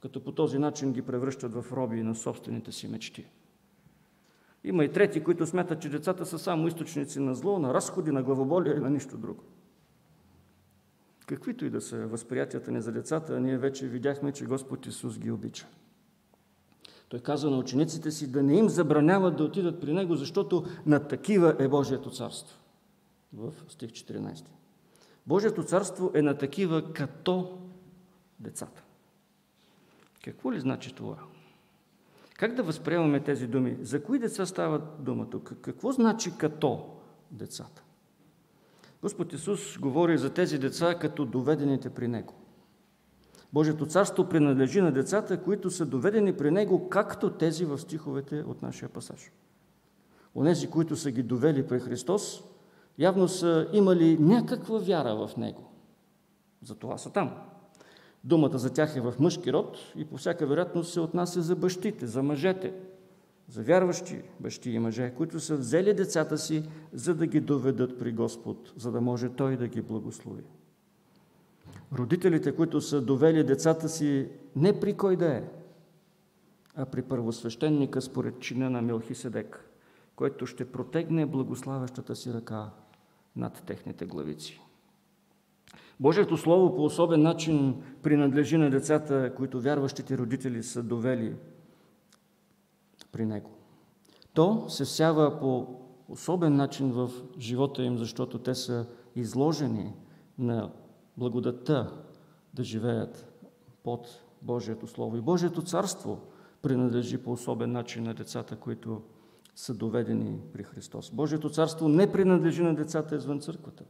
[0.00, 3.26] Като по този начин ги превръщат в роби на собствените си мечти.
[4.64, 8.22] Има и трети, които смятат, че децата са само източници на зло, на разходи, на
[8.22, 9.42] главоболие и на нищо друго.
[11.26, 15.30] Каквито и да са възприятията ни за децата, ние вече видяхме, че Господ Исус ги
[15.30, 15.66] обича.
[17.08, 21.08] Той казва на учениците си да не им забраняват да отидат при Него, защото на
[21.08, 22.58] такива е Божието царство.
[23.32, 24.44] В стих 14.
[25.26, 27.58] Божието царство е на такива като
[28.40, 28.82] децата.
[30.24, 31.16] Какво ли значи това?
[32.36, 33.76] Как да възприемаме тези думи?
[33.80, 35.52] За кои деца става дума тук?
[35.60, 36.96] Какво значи като
[37.30, 37.82] децата?
[39.02, 42.34] Господ Исус говори за тези деца като доведените при Него.
[43.52, 48.62] Божието царство принадлежи на децата, които са доведени при Него, както тези в стиховете от
[48.62, 49.32] нашия пасаж.
[50.34, 52.42] Онези, които са ги довели при Христос,
[52.98, 55.70] явно са имали някаква вяра в Него.
[56.62, 57.30] Затова са там.
[58.24, 62.06] Думата за тях е в мъжки род и по всяка вероятност се отнася за бащите,
[62.06, 62.74] за мъжете,
[63.48, 68.12] за вярващи бащи и мъже, които са взели децата си, за да ги доведат при
[68.12, 70.42] Господ, за да може Той да ги благослови.
[71.92, 75.42] Родителите, които са довели децата си не при кой да е,
[76.76, 79.70] а при първосвещеника според чина на Мелхиседек,
[80.16, 82.70] който ще протегне благославящата си ръка
[83.36, 84.60] над техните главици.
[86.00, 91.36] Божието Слово по особен начин принадлежи на децата, които вярващите родители са довели
[93.12, 93.50] при Него.
[94.32, 99.92] То се сява по особен начин в живота им, защото те са изложени
[100.38, 100.72] на
[101.16, 102.02] благодата
[102.54, 103.32] да живеят
[103.82, 105.16] под Божието Слово.
[105.16, 106.20] И Божието Царство
[106.62, 109.02] принадлежи по особен начин на децата, които
[109.56, 111.10] са доведени при Христос.
[111.10, 113.84] Божието Царство не принадлежи на децата извън църквата.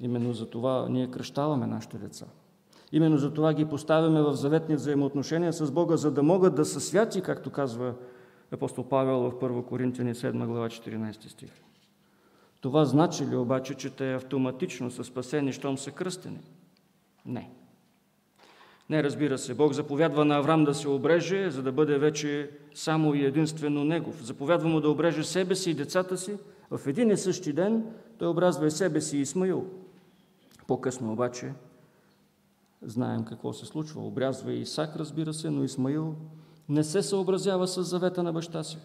[0.00, 2.26] Именно за това ние кръщаваме нашите деца.
[2.92, 6.80] Именно за това ги поставяме в заветни взаимоотношения с Бога, за да могат да са
[6.80, 7.94] святи, както казва
[8.50, 11.50] апостол Павел в 1 Коринтияни 7 глава 14 стих.
[12.60, 16.40] Това значи ли обаче, че те автоматично са спасени, щом са кръстени?
[17.26, 17.50] Не.
[18.92, 23.14] Не, разбира се, Бог заповядва на Авраам да се обреже, за да бъде вече само
[23.14, 24.24] и единствено Негов.
[24.24, 26.38] Заповядва му да обреже себе си и децата си.
[26.70, 27.84] В един и същи ден
[28.18, 29.66] той образва и себе си и Исмаил.
[30.66, 31.52] По-късно обаче
[32.82, 34.06] знаем какво се случва.
[34.06, 36.14] Обрязва и Исак, разбира се, но Исмаил
[36.68, 38.78] не се съобразява с завета на баща си.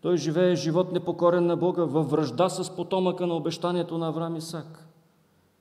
[0.00, 4.86] Той живее живот непокорен на Бога във връжда с потомъка на обещанието на Авраам Исак.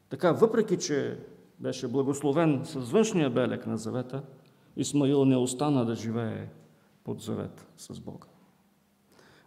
[0.10, 1.18] Така, въпреки, че
[1.60, 4.22] беше благословен с външния белек на завета,
[4.78, 6.50] Исмаил не остана да живее
[7.04, 8.28] под завет с Бога.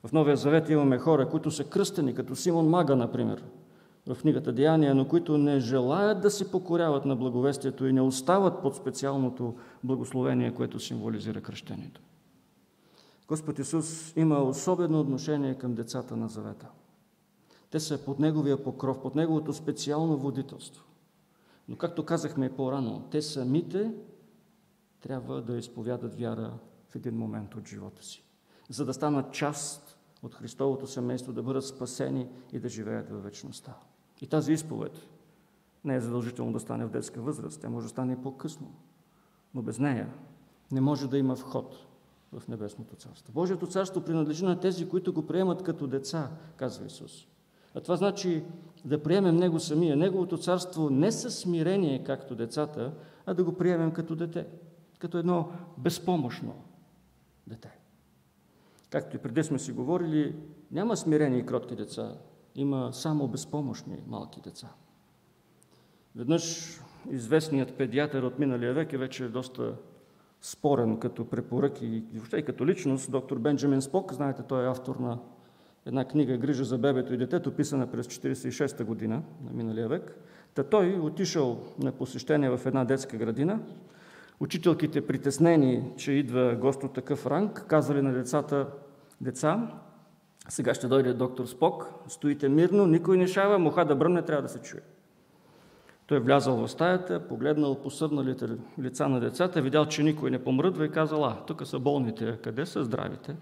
[0.04, 3.44] В Новия завет имаме хора, които са кръстени, като Симон Мага, например,
[4.06, 8.62] в книгата Деяния, но които не желаят да се покоряват на благовестието и не остават
[8.62, 9.54] под специалното
[9.84, 12.00] благословение, което символизира кръщението.
[13.28, 16.66] Господ Исус има особено отношение към децата на завета.
[17.70, 20.85] Те са под Неговия покров, под Неговото специално водителство.
[21.68, 23.94] Но както казахме по-рано, те самите
[25.00, 26.58] трябва да изповядат вяра
[26.88, 28.24] в един момент от живота си,
[28.70, 33.76] за да станат част от Христовото семейство, да бъдат спасени и да живеят във вечността.
[34.20, 35.06] И тази изповед
[35.84, 38.74] не е задължително да стане в детска възраст, тя може да стане и по-късно.
[39.54, 40.12] Но без нея
[40.72, 41.86] не може да има вход
[42.32, 43.32] в Небесното царство.
[43.32, 47.28] Божието царство принадлежи на тези, които го приемат като деца, казва Исус.
[47.76, 48.44] А това значи
[48.84, 52.92] да приемем Него самия, Неговото царство не със смирение, както децата,
[53.26, 54.46] а да го приемем като дете,
[54.98, 56.54] като едно безпомощно
[57.46, 57.78] дете.
[58.90, 60.36] Както и преди сме си говорили,
[60.70, 62.12] няма смирени и кротки деца,
[62.54, 64.68] има само безпомощни малки деца.
[66.16, 66.76] Веднъж
[67.10, 69.74] известният педиатър от миналия век е вече доста
[70.40, 74.96] спорен като препоръки и въобще и като личност, доктор Бенджамин Спок, знаете, той е автор
[74.96, 75.18] на
[75.86, 80.16] една книга Грижа за бебето и детето, писана през 1946 година на миналия век.
[80.54, 83.60] Та той отишъл на посещение в една детска градина.
[84.40, 88.66] Учителките, притеснени, че идва гост от такъв ранг, казали на децата,
[89.20, 89.72] деца,
[90.48, 94.48] сега ще дойде доктор Спок, стоите мирно, никой не шава, муха да бръмне, трябва да
[94.48, 94.80] се чуе.
[96.06, 98.46] Той е влязал в стаята, погледнал посъдналите
[98.80, 102.66] лица на децата, видял, че никой не помръдва и казал, а, тук са болните, къде
[102.66, 103.36] са здравите?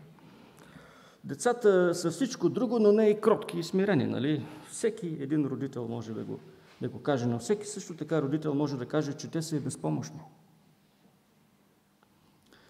[1.25, 4.47] Децата са всичко друго, но не и кротки и смирени, нали?
[4.68, 6.41] Всеки един родител може да го,
[6.83, 9.61] да го каже, но всеки също така родител може да каже, че те са и
[9.61, 10.20] безпомощни.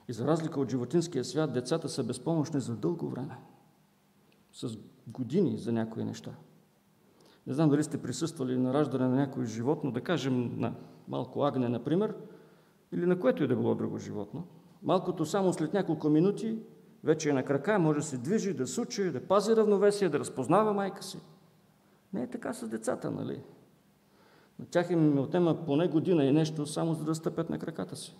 [0.09, 3.36] И за разлика от животинския свят, децата са безпомощни за дълго време.
[4.52, 4.76] С
[5.07, 6.30] години за някои неща.
[7.46, 10.74] Не знам дали сте присъствали на раждане на някой животно, да кажем на
[11.09, 12.14] малко агне, например,
[12.92, 14.46] или на което и да било друго животно.
[14.82, 16.59] Малкото само след няколко минути
[17.05, 20.72] вече е на крака, може да се движи, да сучи, да пази равновесие, да разпознава
[20.72, 21.18] майка си.
[22.12, 23.40] Не е така с децата, нали?
[24.59, 28.16] На тях им отнема поне година и нещо, само за да стъпят на краката си.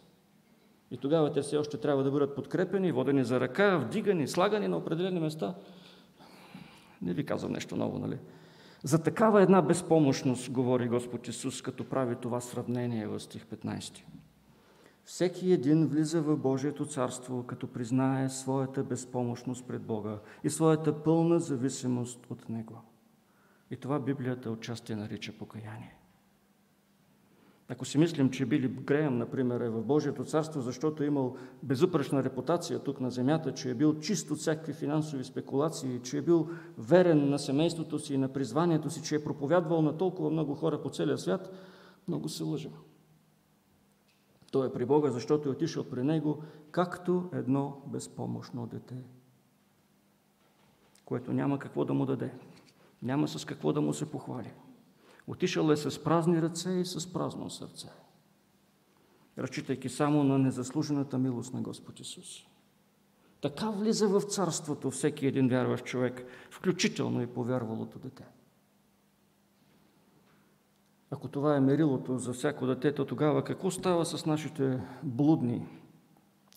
[0.91, 4.77] И тогава те все още трябва да бъдат подкрепени, водени за ръка, вдигани, слагани на
[4.77, 5.55] определени места.
[7.03, 8.19] Не ви казвам нещо ново, нали?
[8.83, 14.03] За такава една безпомощност говори Господ Исус, като прави това сравнение в стих 15.
[15.05, 21.41] Всеки един влиза в Божието царство, като признае своята безпомощност пред Бога и своята пълна
[21.41, 22.83] зависимост от Него.
[23.71, 25.99] И това Библията отчасти нарича покаяние.
[27.69, 32.25] Ако си мислим, че Били Греем, например, е в Божието царство, защото е имал безупречна
[32.25, 36.49] репутация тук на земята, че е бил чист от всякакви финансови спекулации, че е бил
[36.79, 40.83] верен на семейството си и на призванието си, че е проповядвал на толкова много хора
[40.83, 41.53] по целия свят,
[42.09, 42.69] много се лъжа.
[44.55, 48.95] Той е при Бога, защото е отишъл при Него, както едно безпомощно дете,
[51.05, 52.35] което няма какво да му даде,
[53.03, 54.53] няма с какво да му се похвали.
[55.27, 57.89] Отишъл е с празни ръце и с празно сърце,
[59.39, 62.47] разчитайки само на незаслужената милост на Господ Исус.
[63.41, 68.25] Така влиза в царството всеки един вярващ човек, включително и повярвалото дете.
[71.11, 75.67] Ако това е мерилото за всяко дете, то тогава какво става с нашите блудни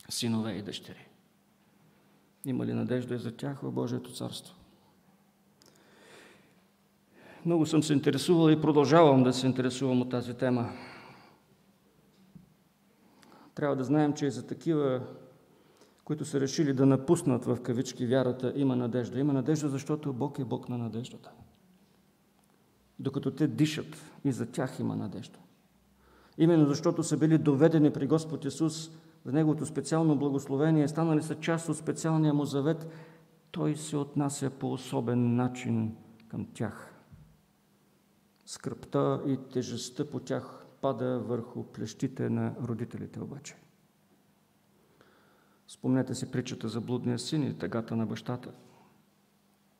[0.10, 1.08] синове и дъщери?
[2.46, 4.56] Има ли надежда и за тях в Божието царство?
[7.46, 10.70] Много съм се интересувал и продължавам да се интересувам от тази тема.
[13.56, 15.02] Трябва да знаем, че и за такива,
[16.04, 19.20] които са решили да напуснат в кавички вярата, има надежда.
[19.20, 21.32] Има надежда, защото Бог е Бог на надеждата.
[23.00, 25.40] Докато те дишат, и за тях има надежда.
[26.38, 28.92] Именно защото са били доведени при Господ Исус
[29.26, 32.88] за Неговото специално благословение, станали са част от специалния му завет,
[33.52, 35.96] Той се отнася по особен начин
[36.28, 36.98] към тях
[38.48, 43.56] скръпта и тежестта по тях пада върху плещите на родителите обаче.
[45.68, 48.52] Спомнете си притчата за блудния син и тъгата на бащата.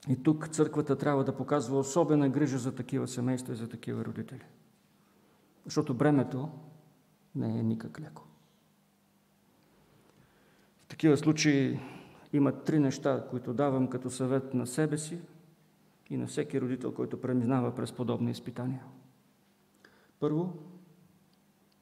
[0.10, 4.46] И тук църквата трябва да показва особена грижа за такива семейства и за такива родители.
[5.66, 6.50] Защото бремето
[7.36, 8.24] не е никак леко.
[10.84, 11.80] В такива случаи
[12.34, 15.20] има три неща, които давам като съвет на себе си,
[16.10, 18.84] и на всеки родител, който преминава през подобни изпитания.
[20.20, 20.54] Първо,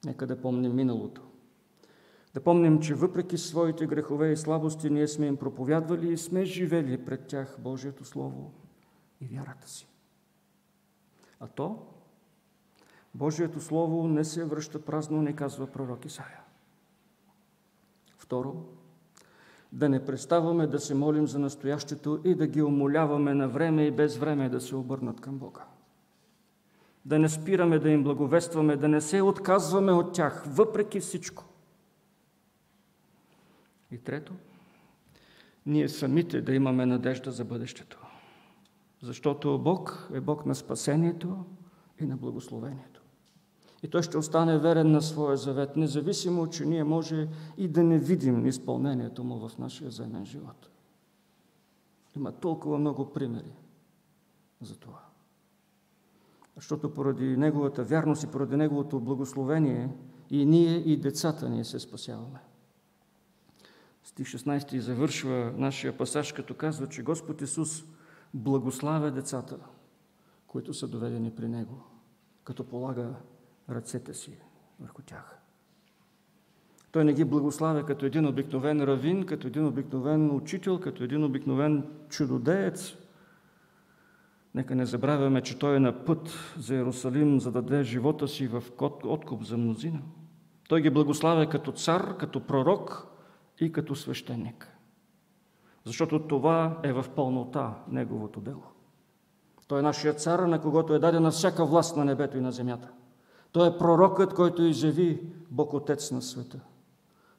[0.06, 1.22] нека да помним миналото.
[2.36, 7.06] Да помним, че въпреки своите грехове и слабости, ние сме им проповядвали и сме живели
[7.06, 8.52] пред тях Божието Слово
[9.22, 9.88] и вярата си.
[11.40, 11.86] А то,
[13.14, 16.40] Божието Слово не се връща празно, не казва пророк Исаия.
[18.18, 18.66] Второ,
[19.72, 23.92] да не преставаме да се молим за настоящето и да ги умоляваме на време и
[23.92, 25.66] без време да се обърнат към Бога.
[27.06, 31.44] Да не спираме да им благовестваме, да не се отказваме от тях, въпреки всичко.
[33.96, 34.34] И трето,
[35.66, 38.06] ние самите да имаме надежда за бъдещето.
[39.02, 41.46] Защото Бог е Бог на спасението
[42.00, 43.02] и на благословението.
[43.84, 47.28] И той ще остане верен на своя завет, независимо, че ние може
[47.58, 50.70] и да не видим изпълнението му в нашия земен живот.
[52.16, 53.56] Има толкова много примери
[54.62, 55.06] за това.
[56.56, 59.90] Защото поради Неговата вярност и поради Неговото благословение
[60.30, 62.40] и ние и децата ни се спасяваме.
[64.16, 67.84] Стих 16 завършва нашия пасаж, като казва, че Господ Исус
[68.34, 69.58] благославя децата,
[70.48, 71.84] които са доведени при Него,
[72.44, 73.14] като полага
[73.70, 74.38] ръцете си
[74.80, 75.38] върху тях.
[76.92, 81.90] Той не ги благославя като един обикновен равин, като един обикновен учител, като един обикновен
[82.10, 82.96] чудодеец.
[84.54, 88.48] Нека не забравяме, че той е на път за Иерусалим, за да даде живота си
[88.48, 88.64] в
[89.04, 90.02] откуп за мнозина.
[90.70, 93.15] Той ги благославя като цар, като пророк
[93.60, 94.78] и като свещеник.
[95.84, 98.64] Защото това е в пълнота неговото дело.
[99.68, 102.90] Той е нашия цар, на когото е дадена всяка власт на небето и на земята–
[103.56, 106.60] той е пророкът, който изяви Бог Отец на света.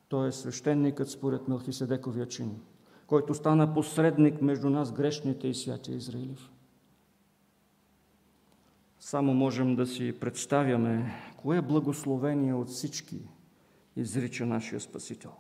[0.09, 2.61] Той е свещеникът според Мелхиседековия чин,
[3.07, 6.51] който стана посредник между нас, грешните и святия Израилев.
[9.01, 13.29] Само можем да си представяме кое благословение от всички
[13.97, 15.33] изрича нашия Спасител.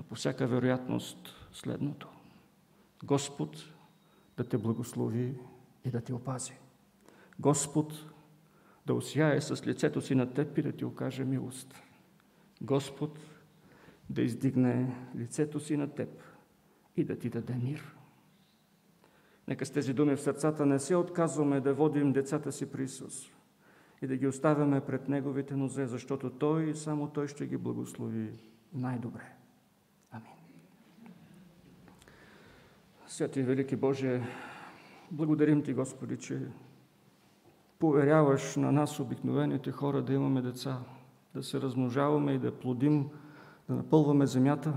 [0.00, 2.08] Но по всяка вероятност следното.
[3.04, 3.56] Господ
[4.36, 5.34] да те благослови
[5.84, 6.52] и да те опази.
[7.40, 7.92] Господ
[8.86, 11.74] да осяе с лицето си на теб и да ти окаже милост.
[12.62, 13.18] Господ
[14.10, 16.08] да издигне лицето си на теб
[16.96, 17.96] и да ти даде мир.
[19.48, 23.30] Нека с тези думи в сърцата не се отказваме да водим децата си при Исус
[24.02, 28.30] и да ги оставяме пред Неговите нозе, защото Той и само Той ще ги благослови
[28.72, 29.39] най-добре.
[33.10, 34.22] Святи Велики Боже,
[35.10, 36.40] Благодарим Ти, Господи, че
[37.78, 40.78] поверяваш на нас, обикновените хора, да имаме деца,
[41.34, 43.08] да се размножаваме и да плодим,
[43.68, 44.74] да напълваме земята.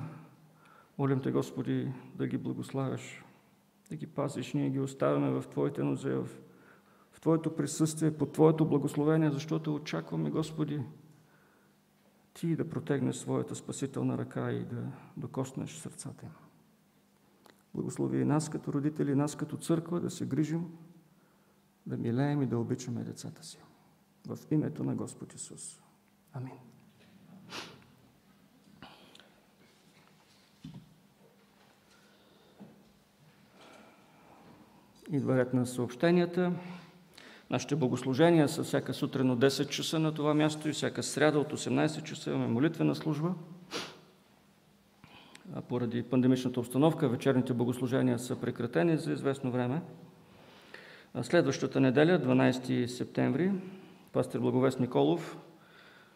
[0.97, 3.23] Молим Те, Господи, да ги благославяш,
[3.89, 4.53] да ги пазиш.
[4.53, 6.27] Ние ги оставяме в Твоите нозе, в,
[7.21, 10.81] Твоето присъствие, под Твоето благословение, защото очакваме, Господи,
[12.33, 16.42] Ти да протегнеш своята спасителна ръка и да докоснеш сърцата им.
[17.73, 20.65] Благослови и нас като родители, и нас като църква да се грижим,
[21.85, 23.59] да милеем и да обичаме децата си.
[24.27, 25.81] В името на Господ Исус.
[26.33, 26.51] Амин.
[35.11, 36.53] Идва ред на съобщенията.
[37.49, 41.53] Нашите богослужения са всяка сутрин от 10 часа на това място и всяка сряда от
[41.53, 43.33] 18 часа имаме молитвена служба.
[45.61, 49.81] Поради пандемичната обстановка вечерните богослужения са прекратени за известно време.
[51.21, 53.51] Следващата неделя, 12 септември,
[54.11, 55.37] пастир Благовест Николов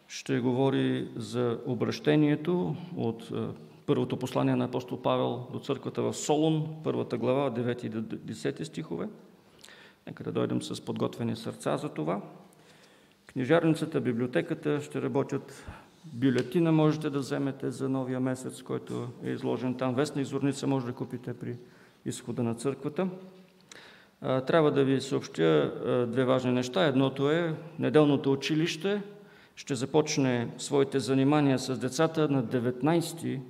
[0.08, 3.32] ще говори за обращението от
[3.86, 9.08] първото послание на апостол Павел до църквата в Солун, първата глава, 9 и 10 стихове.
[10.06, 12.20] Нека да дойдем с подготвени сърца за това.
[13.26, 15.66] Книжарницата, библиотеката ще работят
[16.12, 19.94] бюлетина можете да вземете за новия месец, който е изложен там.
[19.94, 21.56] Вестник Зорница може да купите при
[22.04, 23.08] изхода на църквата.
[24.20, 25.72] Трябва да ви съобщя
[26.10, 26.84] две важни неща.
[26.84, 29.02] Едното е неделното училище
[29.56, 33.40] ще започне своите занимания с децата на 19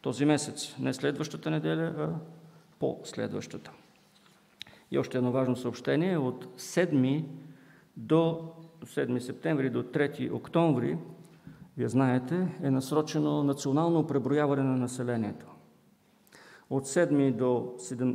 [0.00, 0.76] този месец.
[0.78, 2.08] Не следващата неделя, а
[2.78, 3.70] по-следващата.
[4.90, 6.18] И още едно важно съобщение.
[6.18, 7.24] От 7
[7.96, 8.52] до
[8.84, 10.96] 7 септември до 3 октомври
[11.76, 15.46] вие знаете, е насрочено национално преброяване на населението.
[16.70, 17.32] От 7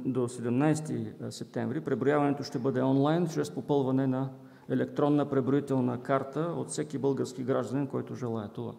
[0.06, 4.30] до 17 септември преброяването ще бъде онлайн, чрез попълване на
[4.70, 8.74] електронна преброителна карта от всеки български гражданин, който желая това.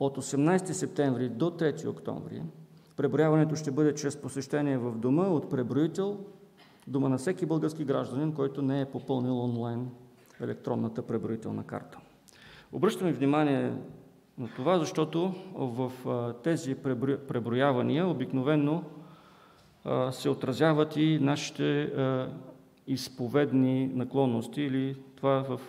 [0.00, 2.42] От 18 септември до 3 октомври
[2.98, 6.18] преброяването ще бъде чрез посещение в дома от преброител,
[6.86, 9.90] дома на всеки български гражданин, който не е попълнил онлайн
[10.40, 11.98] електронната преброителна карта.
[12.72, 13.72] Обръщаме внимание
[14.38, 15.92] на това, защото в
[16.42, 16.74] тези
[17.28, 18.84] преброявания обикновенно
[20.10, 21.92] се отразяват и нашите
[22.86, 25.60] изповедни наклонности или това в,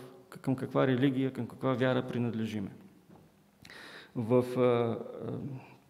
[0.42, 2.72] към каква религия, към каква вяра принадлежиме.
[4.16, 4.46] В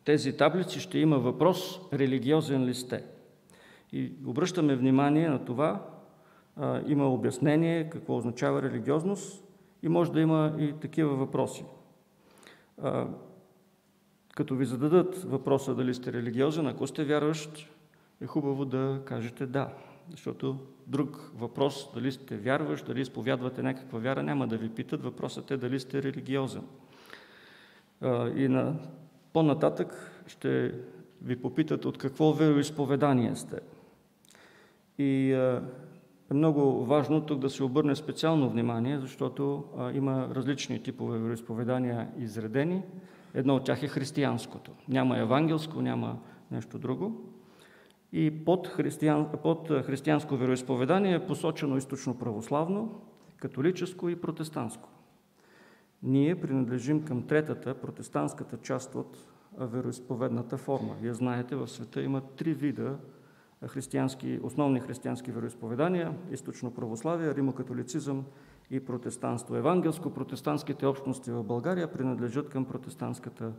[0.05, 3.03] тези таблици ще има въпрос религиозен ли сте.
[3.91, 5.85] И обръщаме внимание на това,
[6.87, 9.48] има обяснение какво означава религиозност
[9.83, 11.65] и може да има и такива въпроси.
[12.81, 13.07] А,
[14.35, 17.69] като ви зададат въпроса дали сте религиозен, ако сте вярващ,
[18.21, 19.69] е хубаво да кажете да.
[20.11, 20.57] Защото
[20.87, 25.03] друг въпрос, дали сте вярващ, дали изповядвате някаква вяра, няма да ви питат.
[25.03, 26.63] Въпросът е дали сте религиозен.
[28.01, 28.75] А, и на,
[29.33, 30.75] по-нататък ще
[31.21, 33.59] ви попитат от какво вероисповедание сте.
[34.97, 35.63] И а,
[36.31, 42.07] е много важно тук да се обърне специално внимание, защото а, има различни типове вероисповедания
[42.17, 42.83] изредени.
[43.33, 44.71] Едно от тях е християнското.
[44.87, 46.19] Няма евангелско, няма
[46.51, 47.21] нещо друго.
[48.13, 53.01] И под, християн, под християнско вероисповедание е посочено източно православно,
[53.37, 54.89] католическо и протестантско.
[56.03, 59.17] Ние принадлежим към третата, протестантската част от
[59.57, 60.95] вероисповедната форма.
[61.01, 62.97] Вие знаете, в света има три вида
[63.67, 68.25] християнски, основни християнски вероисповедания– източно православие, римокатолицизъм
[68.71, 69.55] и протестанство.
[69.55, 73.51] Евангелско-протестантските общности в България принадлежат към протестантската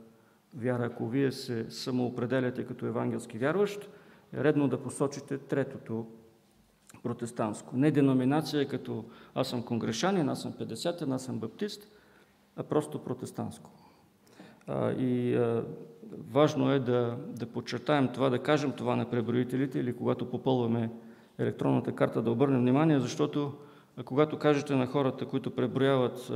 [0.56, 0.84] вяра.
[0.84, 3.90] Ако вие се самоопределяте като евангелски вярващ,
[4.32, 6.06] е редно да посочите третото
[7.02, 7.76] протестантско.
[7.76, 11.88] Не деноминация като аз съм конгрешанин, аз съм 50 аз съм баптист,
[12.56, 13.70] а просто протестантско.
[14.98, 15.40] И
[16.32, 20.90] важно е да, да подчертаем това, да кажем това на преброителите или когато попълваме
[21.38, 23.52] електронната карта, да обърнем внимание, защото
[24.04, 26.32] когато кажете на хората, които преброяват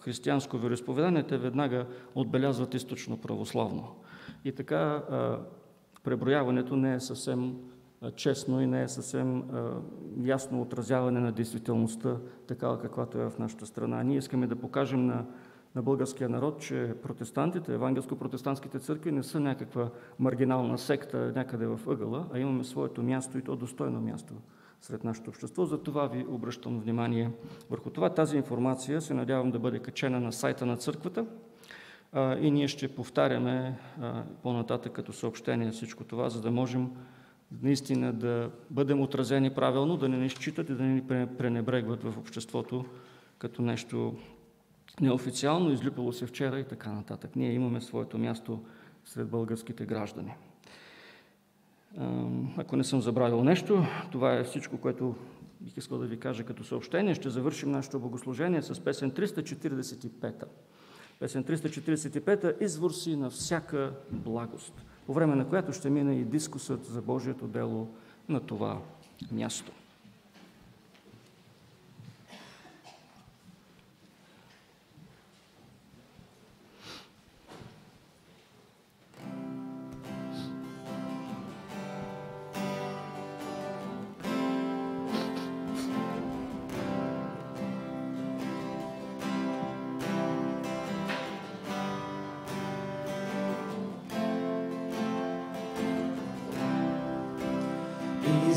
[0.00, 3.84] християнско вероисповедание, те веднага отбелязват източно православно.
[4.44, 5.02] И така
[6.04, 7.56] преброяването не е съвсем
[8.14, 9.44] честно и не е съвсем
[10.22, 12.16] ясно отразяване на действителността,
[12.46, 14.02] такава каквато е в нашата страна.
[14.02, 15.24] Ние искаме да покажем на
[15.76, 22.26] на българския народ, че протестантите, евангелско-протестантските църкви не са някаква маргинална секта някъде в ъгъла,
[22.32, 24.34] а имаме своето място и то достойно място
[24.80, 25.64] сред нашето общество.
[25.64, 27.30] За това ви обръщам внимание
[27.70, 28.10] върху това.
[28.10, 31.26] Тази информация се надявам да бъде качена на сайта на църквата
[32.40, 33.78] и ние ще повтаряме
[34.42, 36.90] по-нататък като съобщение всичко това, за да можем
[37.62, 41.02] наистина да бъдем отразени правилно, да не ни считат и да не ни
[41.38, 42.84] пренебрегват в обществото
[43.38, 44.14] като нещо
[45.00, 47.36] неофициално, излюпало се вчера и така нататък.
[47.36, 48.60] Ние имаме своето място
[49.04, 50.34] сред българските граждани.
[52.56, 55.14] Ако не съм забравил нещо, това е всичко, което
[55.60, 57.14] бих искал да ви кажа като съобщение.
[57.14, 60.44] Ще завършим нашето богослужение с песен 345.
[61.18, 66.84] Песен 345 извор си на всяка благост, по време на която ще мине и дискусът
[66.84, 67.88] за Божието дело
[68.28, 68.78] на това
[69.32, 69.72] място.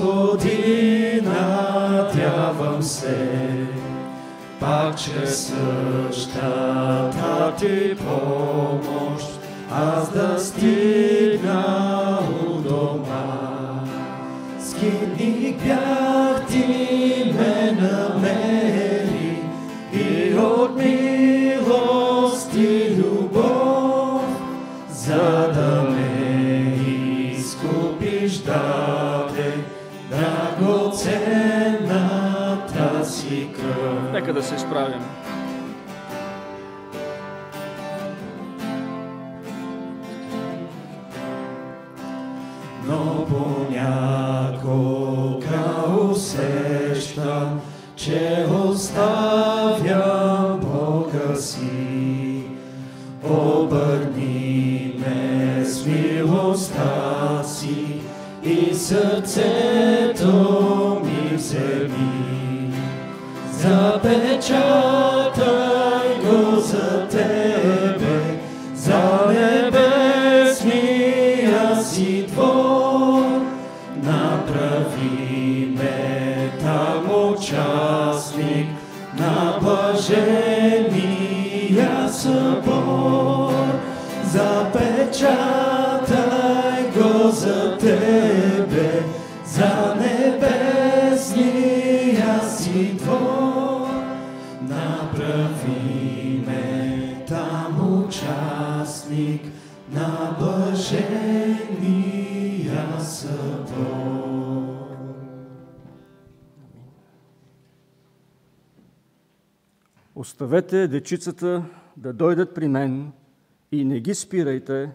[0.05, 3.29] Господи, надявам се,
[4.61, 5.53] пак чрез
[6.13, 9.27] същата ти помощ,
[9.73, 10.84] аз да стигна
[34.45, 35.01] се изправим.
[42.87, 44.05] но понякога
[46.11, 47.61] усещам,
[47.97, 52.45] че оставям Бога си.
[53.25, 58.01] Обърни ме с милостта си
[58.45, 59.64] и сърцето
[63.65, 64.61] Запечатай
[66.23, 68.39] го за Тебе,
[68.75, 70.87] за небесния
[71.85, 73.25] си двор.
[74.03, 78.67] Направи ме там участник
[79.19, 81.05] на блажения
[82.13, 82.74] събор.
[110.35, 111.65] Оставете дечицата
[111.97, 113.13] да дойдат при мен
[113.73, 114.91] и не ги спирайте,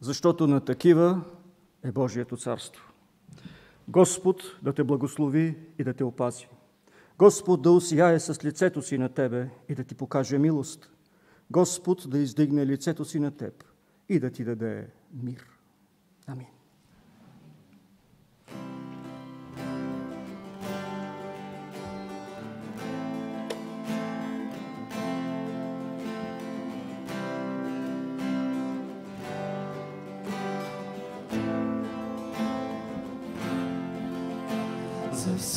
[0.00, 1.20] защото на такива
[1.82, 2.92] е Божието царство.
[3.88, 6.48] Господ да те благослови и да те опази.
[7.18, 10.90] Господ да усияе с лицето си на тебе и да ти покаже милост.
[11.50, 13.64] Господ да издигне лицето си на теб
[14.08, 14.86] и да ти даде
[15.22, 15.46] мир.
[16.26, 16.57] Амин.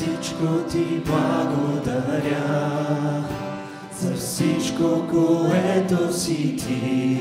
[0.02, 2.44] Всичко ти благодаря,
[4.00, 7.20] за всичко, което си ти,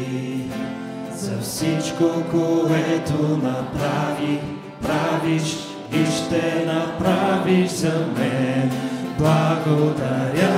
[1.14, 4.40] за всичко, което направи,
[4.82, 5.56] правиш
[5.92, 8.70] и ще направиш за мен.
[9.18, 10.52] Благодаря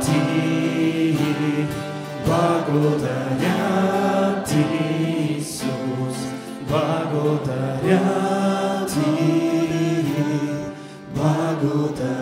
[0.00, 1.16] ти,
[2.26, 3.54] благодаря
[4.44, 4.64] ти,
[5.38, 6.16] Исус,
[6.68, 8.57] благодаря
[11.62, 12.17] luta.